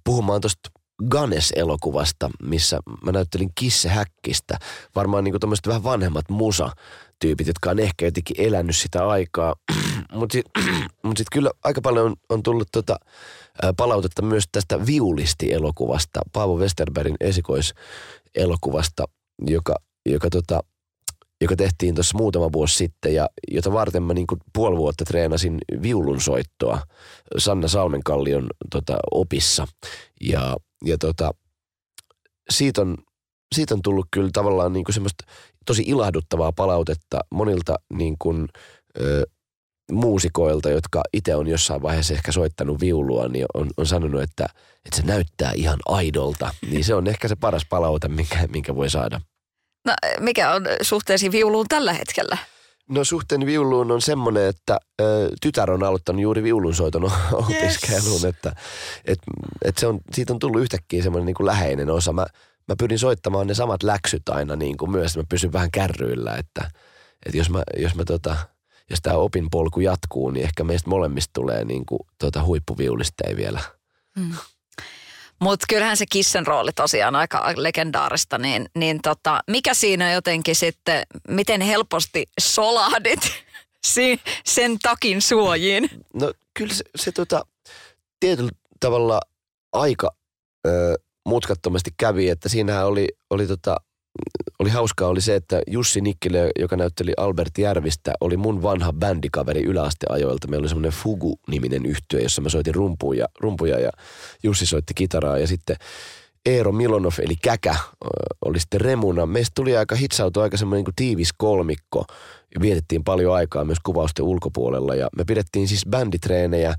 puhumaan 0.04 0.40
tuosta 0.40 0.70
Ganes-elokuvasta, 1.10 2.30
missä 2.42 2.80
mä 3.04 3.12
näyttelin 3.12 3.50
Kisse 3.54 3.88
Häkkistä. 3.88 4.58
Varmaan 4.94 5.24
niin 5.24 5.34
kuin 5.40 5.52
vähän 5.66 5.84
vanhemmat 5.84 6.24
musa-tyypit, 6.30 7.46
jotka 7.46 7.70
on 7.70 7.78
ehkä 7.78 8.04
jotenkin 8.04 8.40
elänyt 8.40 8.76
sitä 8.76 9.08
aikaa. 9.08 9.54
Mutta 10.12 10.32
sitten 10.32 10.64
mut 11.04 11.16
sit 11.16 11.26
kyllä 11.32 11.50
aika 11.64 11.80
paljon 11.80 12.06
on, 12.06 12.16
on 12.28 12.42
tullut 12.42 12.68
tota, 12.72 12.96
palautetta 13.76 14.22
myös 14.22 14.44
tästä 14.52 14.86
Viulisti-elokuvasta, 14.86 16.20
Paavo 16.32 16.56
Westerbergin 16.56 17.16
esikoiselokuvasta, 17.20 19.04
joka, 19.46 19.76
joka, 20.06 20.30
tota, 20.30 20.60
joka 21.40 21.56
tehtiin 21.56 21.94
tuossa 21.94 22.18
muutama 22.18 22.52
vuosi 22.52 22.76
sitten 22.76 23.14
ja 23.14 23.28
jota 23.50 23.72
varten 23.72 24.02
mä 24.02 24.14
niin 24.14 24.26
puoli 24.52 24.76
vuotta 24.76 25.04
treenasin 25.04 25.58
viulun 25.82 26.20
soittoa 26.20 26.80
Sanna 27.38 27.68
Salmenkallion 27.68 28.46
tota, 28.70 28.96
opissa. 29.10 29.66
Ja, 30.20 30.56
ja 30.84 30.98
tota, 30.98 31.30
siitä 32.50 32.80
on, 32.80 32.96
siitä 33.54 33.74
on 33.74 33.82
tullut 33.82 34.06
kyllä 34.10 34.30
tavallaan 34.32 34.72
niin 34.72 34.84
kuin 34.84 34.94
semmoista 34.94 35.24
tosi 35.66 35.82
ilahduttavaa 35.86 36.52
palautetta 36.52 37.20
monilta 37.30 37.74
niin 37.92 38.16
kuin, 38.18 38.48
ö, 39.00 39.26
muusikoilta, 39.92 40.70
jotka 40.70 41.02
itse 41.12 41.34
on 41.34 41.46
jossain 41.46 41.82
vaiheessa 41.82 42.14
ehkä 42.14 42.32
soittanut 42.32 42.80
viulua, 42.80 43.28
niin 43.28 43.46
on, 43.54 43.70
on 43.76 43.86
sanonut, 43.86 44.22
että, 44.22 44.46
että 44.84 44.96
se 44.96 45.02
näyttää 45.02 45.52
ihan 45.54 45.78
aidolta. 45.86 46.54
Niin 46.70 46.84
se 46.84 46.94
on 46.94 47.06
ehkä 47.06 47.28
se 47.28 47.36
paras 47.36 47.66
palaute, 47.68 48.08
minkä, 48.08 48.46
minkä 48.46 48.74
voi 48.74 48.90
saada. 48.90 49.20
No 49.84 49.94
mikä 50.20 50.52
on 50.52 50.66
suhteesi 50.82 51.30
viuluun 51.32 51.66
tällä 51.68 51.92
hetkellä? 51.92 52.38
No 52.88 53.04
suhteen 53.04 53.46
viuluun 53.46 53.92
on 53.92 54.02
semmoinen, 54.02 54.46
että 54.46 54.78
ö, 55.00 55.30
tytär 55.40 55.70
on 55.70 55.82
aloittanut 55.82 56.22
juuri 56.22 56.42
viulunsoiton 56.42 57.04
opiskeluun, 57.32 58.12
yes. 58.12 58.24
että 58.24 58.52
et, 59.04 59.18
et 59.64 59.78
se 59.78 59.86
on, 59.86 60.00
siitä 60.12 60.32
on 60.32 60.38
tullut 60.38 60.62
yhtäkkiä 60.62 61.02
semmoinen 61.02 61.26
niin 61.26 61.34
kuin 61.34 61.46
läheinen 61.46 61.90
osa. 61.90 62.12
Mä, 62.12 62.26
mä 62.68 62.74
pyrin 62.78 62.98
soittamaan 62.98 63.46
ne 63.46 63.54
samat 63.54 63.82
läksyt 63.82 64.28
aina 64.28 64.56
niin 64.56 64.76
kuin 64.76 64.90
myös, 64.90 65.10
että 65.10 65.18
mä 65.18 65.26
pysyn 65.28 65.52
vähän 65.52 65.70
kärryillä, 65.70 66.34
että, 66.34 66.70
että 67.26 67.36
jos 67.36 67.50
mä, 67.50 67.62
jos 67.76 67.94
mä 67.94 68.04
tota, 68.04 68.36
jos 68.90 68.98
tämä 69.02 69.16
opinpolku 69.16 69.80
jatkuu, 69.80 70.30
niin 70.30 70.44
ehkä 70.44 70.64
meistä 70.64 70.90
molemmista 70.90 71.30
tulee 71.34 71.64
niin 71.64 71.86
kuin, 71.86 72.00
tota, 72.18 72.44
huippuviulisteja 72.44 73.36
vielä. 73.36 73.60
Mm. 74.16 74.32
Mutta 75.40 75.66
kyllähän 75.68 75.96
se 75.96 76.04
kissen 76.06 76.46
rooli 76.46 76.72
tosiaan 76.72 77.16
aika 77.16 77.52
legendaarista, 77.56 78.38
niin, 78.38 78.68
niin 78.74 79.02
tota, 79.02 79.40
mikä 79.50 79.74
siinä 79.74 80.12
jotenkin 80.12 80.56
sitten, 80.56 81.02
miten 81.28 81.60
helposti 81.60 82.24
solahdit 82.40 83.20
sen 84.44 84.78
takin 84.82 85.22
suojiin? 85.22 85.90
No 86.14 86.32
kyllä 86.54 86.74
se, 86.74 86.84
se 86.96 87.12
tota, 87.12 87.46
tietyllä 88.20 88.50
tavalla 88.80 89.20
aika 89.72 90.14
ö, 90.66 90.94
mutkattomasti 91.26 91.90
kävi, 91.96 92.28
että 92.28 92.48
siinähän 92.48 92.86
oli, 92.86 93.08
oli 93.30 93.46
tota, 93.46 93.76
oli 94.58 94.70
hauskaa 94.70 95.08
oli 95.08 95.20
se, 95.20 95.34
että 95.34 95.62
Jussi 95.66 96.00
Nikkilä, 96.00 96.38
joka 96.58 96.76
näytteli 96.76 97.12
Albert 97.16 97.58
Järvistä, 97.58 98.12
oli 98.20 98.36
mun 98.36 98.62
vanha 98.62 98.92
bändikaveri 98.92 99.62
yläasteajoilta. 99.62 100.48
Meillä 100.48 100.62
oli 100.62 100.68
semmoinen 100.68 100.92
Fugu-niminen 100.92 101.86
yhtye, 101.86 102.22
jossa 102.22 102.42
mä 102.42 102.48
soitin 102.48 102.74
rumpuja, 102.74 103.26
rumpuja 103.40 103.78
ja 103.78 103.90
Jussi 104.42 104.66
soitti 104.66 104.94
kitaraa 104.94 105.38
ja 105.38 105.46
sitten 105.46 105.76
Eero 106.46 106.72
Milonov 106.72 107.12
eli 107.18 107.36
Käkä 107.42 107.76
oli 108.44 108.60
sitten 108.60 108.80
remuna. 108.80 109.26
Meistä 109.26 109.52
tuli 109.54 109.76
aika 109.76 109.94
hitsautu 109.94 110.40
aika 110.40 110.56
semmoinen 110.56 110.84
niin 110.84 110.94
tiivis 110.96 111.32
kolmikko. 111.36 112.04
Vietettiin 112.60 113.04
paljon 113.04 113.34
aikaa 113.34 113.64
myös 113.64 113.78
kuvausten 113.82 114.24
ulkopuolella 114.24 114.94
ja 114.94 115.08
me 115.16 115.24
pidettiin 115.24 115.68
siis 115.68 115.86
bänditreenejä 115.90 116.74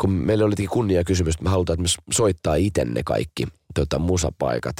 kun 0.00 0.10
meillä 0.10 0.44
oli 0.44 0.66
kunnia 0.70 1.04
kysymys, 1.04 1.34
että 1.34 1.44
me 1.44 1.50
halutaan, 1.50 1.82
me 1.82 1.88
soittaa 2.12 2.54
itse 2.54 2.84
ne 2.84 3.02
kaikki 3.04 3.46
tota, 3.74 3.98
musapaikat, 3.98 4.76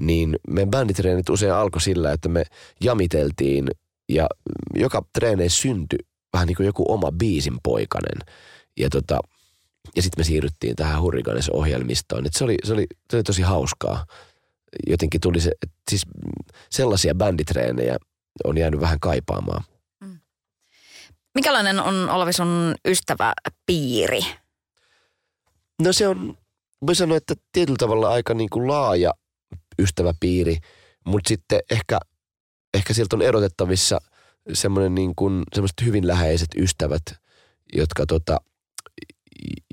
niin 0.00 0.36
meidän 0.48 0.70
bänditreenit 0.70 1.28
usein 1.28 1.52
alkoi 1.52 1.80
sillä, 1.80 2.12
että 2.12 2.28
me 2.28 2.44
jamiteltiin 2.80 3.68
ja 4.08 4.26
joka 4.74 5.02
treeneissä 5.12 5.62
syntyi 5.62 5.98
vähän 6.32 6.46
niin 6.46 6.56
kuin 6.56 6.66
joku 6.66 6.92
oma 6.92 7.12
biisin 7.12 7.58
poikanen. 7.62 8.18
Ja, 8.76 8.90
tota, 8.90 9.20
ja 9.96 10.02
sitten 10.02 10.20
me 10.20 10.24
siirryttiin 10.24 10.76
tähän 10.76 11.02
Hurricanes-ohjelmistoon. 11.02 12.26
Et 12.26 12.34
se, 12.34 12.44
oli, 12.44 12.56
se, 12.64 12.72
oli, 12.72 12.86
se 13.10 13.16
oli 13.16 13.22
tosi 13.22 13.42
hauskaa. 13.42 14.06
Jotenkin 14.86 15.20
tuli 15.20 15.40
se, 15.40 15.50
että 15.62 15.76
siis 15.90 16.06
sellaisia 16.70 17.14
bänditreenejä 17.14 17.96
on 18.44 18.58
jäänyt 18.58 18.80
vähän 18.80 19.00
kaipaamaan. 19.00 19.64
Mm. 20.00 20.18
Mikälainen 21.34 21.80
on 21.80 22.10
Olavi 22.10 22.32
sun 22.32 22.74
ystäväpiiri? 22.84 24.20
No 25.82 25.92
se 25.92 26.08
on, 26.08 26.38
voi 26.86 26.94
sanoa, 26.94 27.16
että 27.16 27.34
tietyllä 27.52 27.76
tavalla 27.78 28.08
aika 28.08 28.34
niin 28.34 28.50
kuin 28.50 28.68
laaja 28.68 29.10
ystäväpiiri, 29.78 30.56
mutta 31.06 31.28
sitten 31.28 31.60
ehkä, 31.70 31.98
ehkä 32.74 32.94
sieltä 32.94 33.16
on 33.16 33.22
erotettavissa 33.22 34.00
semmoinen 34.52 34.94
niin 34.94 35.14
kuin, 35.16 35.42
semmoiset 35.54 35.82
hyvin 35.84 36.06
läheiset 36.06 36.48
ystävät, 36.56 37.02
jotka 37.72 38.06
tota, 38.06 38.38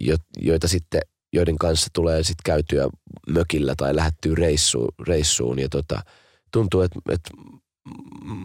jo, 0.02 0.16
joita 0.38 0.68
sitten, 0.68 1.02
joiden 1.34 1.58
kanssa 1.58 1.88
tulee 1.94 2.24
sitten 2.24 2.44
käytyä 2.46 2.90
mökillä 3.30 3.74
tai 3.78 3.96
lähettyä 3.96 4.36
reissuun, 4.36 4.94
reissuun 5.08 5.60
ja 5.60 5.70
tota, 5.70 6.02
tuntuu, 6.52 6.82
että, 6.82 7.00
että 7.10 7.30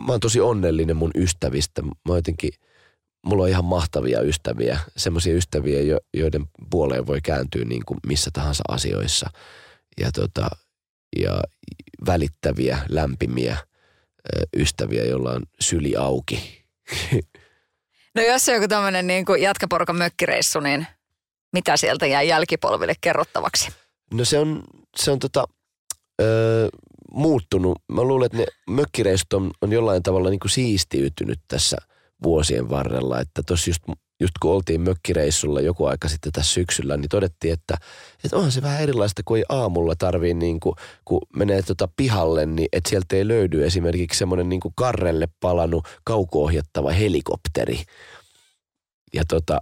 mä 0.07 0.13
oon 0.13 0.21
tosi 0.21 0.41
onnellinen 0.41 0.97
mun 0.97 1.11
ystävistä. 1.15 1.83
Mä 1.83 2.17
jotenkin, 2.17 2.51
mulla 3.27 3.43
on 3.43 3.49
ihan 3.49 3.65
mahtavia 3.65 4.21
ystäviä, 4.21 4.79
semmoisia 4.97 5.35
ystäviä, 5.35 5.83
jo, 5.83 5.99
joiden 6.15 6.47
puoleen 6.71 7.07
voi 7.07 7.21
kääntyä 7.21 7.65
niin 7.65 7.85
kuin 7.87 7.99
missä 8.07 8.31
tahansa 8.33 8.65
asioissa. 8.69 9.31
Ja, 10.01 10.13
tota, 10.13 10.49
ja 11.19 11.41
välittäviä, 12.07 12.79
lämpimiä 12.89 13.57
ystäviä, 14.57 15.05
joilla 15.05 15.33
on 15.33 15.43
syli 15.61 15.97
auki. 15.97 16.65
No 18.15 18.23
jos 18.23 18.49
on 18.49 18.55
joku 18.55 18.69
tämmöinen 18.69 19.07
niin 19.07 19.25
kuin 19.25 19.43
jatkaporukan 19.43 19.97
mökkireissu, 19.97 20.61
niin 20.61 20.87
mitä 21.53 21.77
sieltä 21.77 22.07
jää 22.07 22.23
jälkipolville 22.23 22.95
kerrottavaksi? 23.01 23.69
No 24.15 24.25
se 24.25 24.39
on, 24.39 24.63
se 24.97 25.11
on 25.11 25.19
tota, 25.19 25.45
öö, 26.21 26.69
muuttunut. 27.11 27.79
Mä 27.93 28.03
luulen, 28.03 28.27
että 28.27 28.39
ne 28.39 28.47
mökkireissut 28.71 29.33
on, 29.33 29.51
on 29.63 29.73
jollain 29.73 30.03
tavalla 30.03 30.31
niin 30.31 30.41
kuin 30.41 30.51
siistiytynyt 30.51 31.41
tässä 31.49 31.77
vuosien 32.23 32.71
varrella. 32.71 33.21
Että 33.21 33.43
tossa 33.47 33.71
just, 33.71 33.83
just 34.21 34.33
kun 34.41 34.53
oltiin 34.53 34.81
mökkireissulla 34.81 35.61
joku 35.61 35.85
aika 35.85 36.09
sitten 36.09 36.33
tässä 36.33 36.55
syksyllä, 36.55 36.97
niin 36.97 37.09
todettiin, 37.09 37.53
että, 37.53 37.77
että 38.25 38.37
onhan 38.37 38.53
se 38.53 38.63
vähän 38.63 38.81
erilaista, 38.81 39.23
kuin 39.25 39.39
ei 39.39 39.45
aamulla 39.49 39.95
tarvii 39.99 40.35
niin 40.35 40.61
kuin, 40.61 40.75
kun 41.05 41.21
menee 41.37 41.63
tota 41.63 41.89
pihalle, 41.97 42.47
niin 42.47 42.69
että 42.73 42.91
sieltä 42.91 43.17
ei 43.17 43.29
löydy 43.29 43.67
esimerkiksi 43.67 44.19
semmoinen 44.19 44.49
niin 44.49 44.61
karrelle 44.75 45.29
palannut 45.41 45.89
kauko-ohjattava 46.05 46.91
helikopteri. 46.91 47.83
Ja 49.15 49.23
tota, 49.29 49.59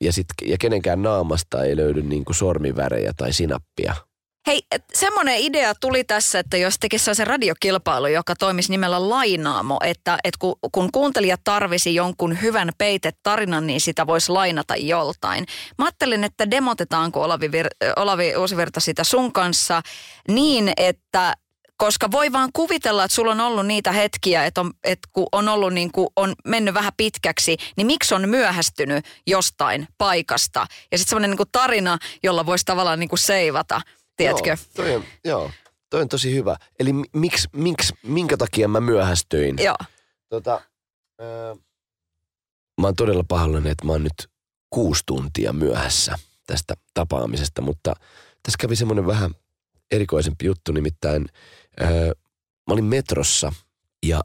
ja, 0.00 0.12
sit, 0.12 0.26
ja 0.42 0.56
kenenkään 0.58 1.02
naamasta 1.02 1.64
ei 1.64 1.76
löydy 1.76 2.02
niin 2.02 2.24
kuin 2.24 2.36
sormivärejä 2.36 3.12
tai 3.16 3.32
sinappia. 3.32 3.94
Hei, 4.46 4.62
semmoinen 4.94 5.38
idea 5.38 5.74
tuli 5.74 6.04
tässä, 6.04 6.38
että 6.38 6.56
jos 6.56 6.78
tekisi 6.80 7.04
sellaisen 7.04 7.26
radiokilpailu, 7.26 8.06
joka 8.06 8.36
toimisi 8.36 8.70
nimellä 8.70 9.08
Lainaamo, 9.08 9.78
että, 9.84 10.18
että 10.24 10.38
kun, 10.38 10.54
kun 10.72 10.92
kuuntelija 10.92 11.36
tarvisi 11.44 11.94
jonkun 11.94 12.42
hyvän 12.42 12.70
peitetarinan, 12.78 13.66
niin 13.66 13.80
sitä 13.80 14.06
voisi 14.06 14.32
lainata 14.32 14.76
joltain. 14.76 15.46
Mä 15.78 15.84
ajattelin, 15.84 16.24
että 16.24 16.50
demotetaanko 16.50 17.22
Olavi, 17.22 17.48
Vir- 17.48 17.92
Olavi 17.96 18.36
Uusivirta 18.36 18.80
sitä 18.80 19.04
sun 19.04 19.32
kanssa 19.32 19.82
niin, 20.28 20.72
että 20.76 21.36
koska 21.76 22.10
voi 22.10 22.32
vaan 22.32 22.50
kuvitella, 22.52 23.04
että 23.04 23.14
sulla 23.14 23.32
on 23.32 23.40
ollut 23.40 23.66
niitä 23.66 23.92
hetkiä, 23.92 24.46
että, 24.46 24.60
on, 24.60 24.70
että 24.84 25.08
kun 25.12 25.26
on 25.32 25.48
ollut 25.48 25.72
niin 25.72 25.92
kuin, 25.92 26.08
on 26.16 26.34
mennyt 26.44 26.74
vähän 26.74 26.92
pitkäksi, 26.96 27.56
niin 27.76 27.86
miksi 27.86 28.14
on 28.14 28.28
myöhästynyt 28.28 29.04
jostain 29.26 29.88
paikasta. 29.98 30.66
Ja 30.92 30.98
sitten 30.98 31.10
semmoinen 31.10 31.30
niin 31.30 31.48
tarina, 31.52 31.98
jolla 32.22 32.46
voisi 32.46 32.64
tavallaan 32.64 33.00
niin 33.00 33.08
kuin 33.08 33.18
seivata, 33.18 33.80
tiedätkö? 34.16 34.48
Joo, 34.48 34.56
toi 34.74 34.94
on, 34.96 35.04
joo, 35.24 35.50
toi 35.90 36.00
on 36.00 36.08
tosi 36.08 36.34
hyvä. 36.34 36.56
Eli 36.78 36.92
miksi, 37.12 37.48
miksi, 37.52 37.94
minkä 38.02 38.36
takia 38.36 38.68
mä 38.68 38.80
myöhästyin? 38.80 39.56
Joo. 39.58 39.76
Tota, 40.28 40.54
äh, 41.20 41.58
mä 42.80 42.86
oon 42.86 42.96
todella 42.96 43.24
pahoillani, 43.28 43.70
että 43.70 43.86
mä 43.86 43.92
oon 43.92 44.04
nyt 44.04 44.30
kuusi 44.70 45.02
tuntia 45.06 45.52
myöhässä 45.52 46.18
tästä 46.46 46.74
tapaamisesta, 46.94 47.62
mutta 47.62 47.94
tässä 48.42 48.58
kävi 48.60 48.76
semmoinen 48.76 49.06
vähän 49.06 49.30
erikoisempi 49.90 50.46
juttu, 50.46 50.72
nimittäin– 50.72 51.26
Öö, 51.80 52.06
mä 52.66 52.74
olin 52.74 52.84
metrossa 52.84 53.52
ja 54.06 54.20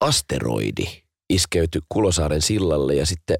asteroidi 0.00 0.84
iskeytyi 1.30 1.80
Kulosaaren 1.88 2.42
sillalle 2.42 2.94
ja 2.94 3.06
sitten 3.06 3.36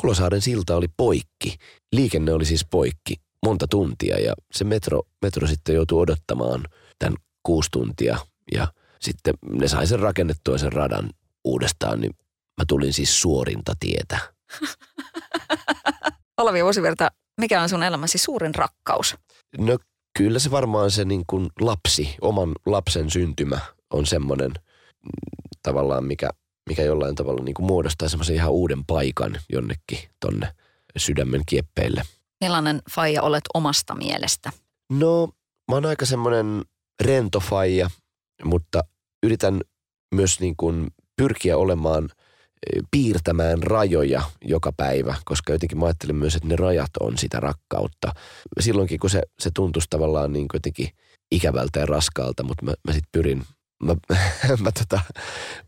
Kulosaaren 0.00 0.40
silta 0.40 0.76
oli 0.76 0.86
poikki. 0.96 1.56
Liikenne 1.92 2.32
oli 2.32 2.44
siis 2.44 2.66
poikki 2.70 3.14
monta 3.46 3.66
tuntia 3.68 4.18
ja 4.18 4.34
se 4.52 4.64
metro, 4.64 5.02
metro 5.22 5.46
sitten 5.46 5.74
joutui 5.74 6.02
odottamaan 6.02 6.64
tämän 6.98 7.16
kuusi 7.42 7.70
tuntia 7.72 8.18
ja 8.54 8.68
sitten 9.00 9.34
ne 9.42 9.68
sai 9.68 9.86
sen 9.86 9.98
rakennettua 9.98 10.58
sen 10.58 10.72
radan 10.72 11.10
uudestaan, 11.44 12.00
niin 12.00 12.12
mä 12.60 12.64
tulin 12.68 12.92
siis 12.92 13.20
suorinta 13.20 13.72
tietä. 13.80 14.18
Olavi 16.40 16.64
Vuosivirta, 16.64 17.10
mikä 17.40 17.62
on 17.62 17.68
sun 17.68 17.82
elämäsi 17.82 18.18
suurin 18.18 18.54
rakkaus? 18.54 19.16
No 19.58 19.78
kyllä 20.18 20.38
se 20.38 20.50
varmaan 20.50 20.90
se 20.90 21.04
niin 21.04 21.24
kuin 21.26 21.48
lapsi, 21.60 22.16
oman 22.20 22.52
lapsen 22.66 23.10
syntymä 23.10 23.60
on 23.90 24.06
semmoinen 24.06 24.50
mm, 24.50 25.10
tavallaan, 25.62 26.04
mikä, 26.04 26.30
mikä 26.68 26.82
jollain 26.82 27.14
tavalla 27.14 27.44
niin 27.44 27.54
kuin 27.54 27.66
muodostaa 27.66 28.08
semmoisen 28.08 28.36
ihan 28.36 28.52
uuden 28.52 28.84
paikan 28.84 29.36
jonnekin 29.52 29.98
tonne 30.20 30.54
sydämen 30.96 31.42
kieppeille. 31.46 32.02
Millainen 32.40 32.82
faija 32.90 33.22
olet 33.22 33.44
omasta 33.54 33.94
mielestä? 33.94 34.50
No, 34.92 35.28
mä 35.70 35.76
oon 35.76 35.86
aika 35.86 36.06
semmoinen 36.06 36.62
rento 37.04 37.40
faija, 37.40 37.90
mutta 38.44 38.84
yritän 39.22 39.60
myös 40.14 40.40
niin 40.40 40.54
kuin 40.56 40.86
pyrkiä 41.16 41.56
olemaan– 41.56 42.08
piirtämään 42.90 43.62
rajoja 43.62 44.22
joka 44.44 44.72
päivä, 44.76 45.14
koska 45.24 45.52
jotenkin 45.52 45.78
mä 45.78 45.86
ajattelen 45.86 46.16
myös, 46.16 46.36
että 46.36 46.48
ne 46.48 46.56
rajat 46.56 46.90
on 47.00 47.18
sitä 47.18 47.40
rakkautta. 47.40 48.12
Silloinkin, 48.60 49.00
kun 49.00 49.10
se, 49.10 49.22
se 49.38 49.50
tuntuisi 49.54 49.88
tavallaan 49.90 50.32
niin 50.32 50.46
jotenkin 50.52 50.88
ikävältä 51.30 51.80
ja 51.80 51.86
raskaalta, 51.86 52.42
mutta 52.42 52.64
mä, 52.64 52.74
mä 52.86 52.92
sitten 52.92 53.08
pyrin, 53.12 53.42
mä, 53.82 53.94
mä, 54.64 54.72
tota, 54.72 55.00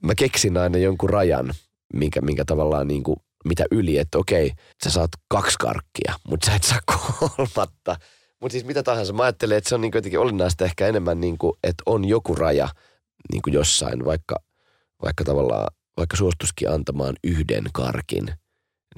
mä 0.03 0.15
keksin 0.15 0.57
aina 0.57 0.79
jonkun 0.79 1.11
rajan, 1.11 1.55
minkä, 1.95 2.21
minkä 2.21 2.45
tavallaan 2.45 2.89
niin 2.89 3.03
kuin, 3.03 3.17
mitä 3.45 3.65
yli, 3.71 3.99
että 3.99 4.19
okei, 4.19 4.53
sä 4.85 4.91
saat 4.91 5.11
kaksi 5.29 5.57
karkkia, 5.59 6.15
mutta 6.29 6.47
sä 6.47 6.55
et 6.55 6.65
saa 6.65 6.79
kolmatta. 7.19 7.97
Mutta 8.41 8.53
siis 8.53 8.65
mitä 8.65 8.83
tahansa, 8.83 9.13
mä 9.13 9.23
ajattelen, 9.23 9.59
että 9.59 9.69
se 9.69 9.75
on 9.75 9.81
niin 9.81 9.93
jotenkin 9.95 10.21
olennaista 10.21 10.65
ehkä 10.65 10.87
enemmän, 10.87 11.21
niin 11.21 11.39
kuin, 11.39 11.53
että 11.63 11.83
on 11.87 12.05
joku 12.05 12.35
raja 12.35 12.69
niin 13.33 13.43
kuin 13.43 13.55
jossain, 13.55 14.05
vaikka, 14.05 14.37
vaikka 15.03 15.25
tavallaan 15.25 15.67
vaikka 15.97 16.17
suostuskin 16.17 16.71
antamaan 16.71 17.15
yhden 17.25 17.65
karkin, 17.73 18.27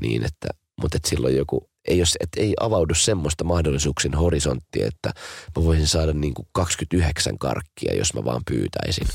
niin 0.00 0.24
että, 0.24 0.48
mutta 0.80 0.96
että 0.96 1.08
silloin 1.08 1.36
joku, 1.36 1.70
ei, 1.88 1.98
jos, 1.98 2.16
että 2.20 2.40
ei 2.40 2.54
avaudu 2.60 2.94
semmoista 2.94 3.44
mahdollisuuksien 3.44 4.14
horisonttia, 4.14 4.86
että 4.86 5.12
mä 5.56 5.64
voisin 5.64 5.86
saada 5.86 6.12
niin 6.12 6.34
kuin 6.34 6.48
29 6.52 7.38
karkkia, 7.38 7.94
jos 7.94 8.14
mä 8.14 8.24
vaan 8.24 8.42
pyytäisin. 8.50 9.06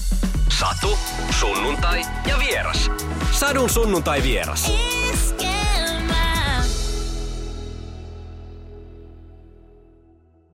Satu, 0.60 0.98
sunnuntai 1.40 2.02
ja 2.28 2.40
vieras. 2.40 2.92
Sadun 3.32 3.70
sunnuntai 3.70 4.24
vieras. 4.24 4.72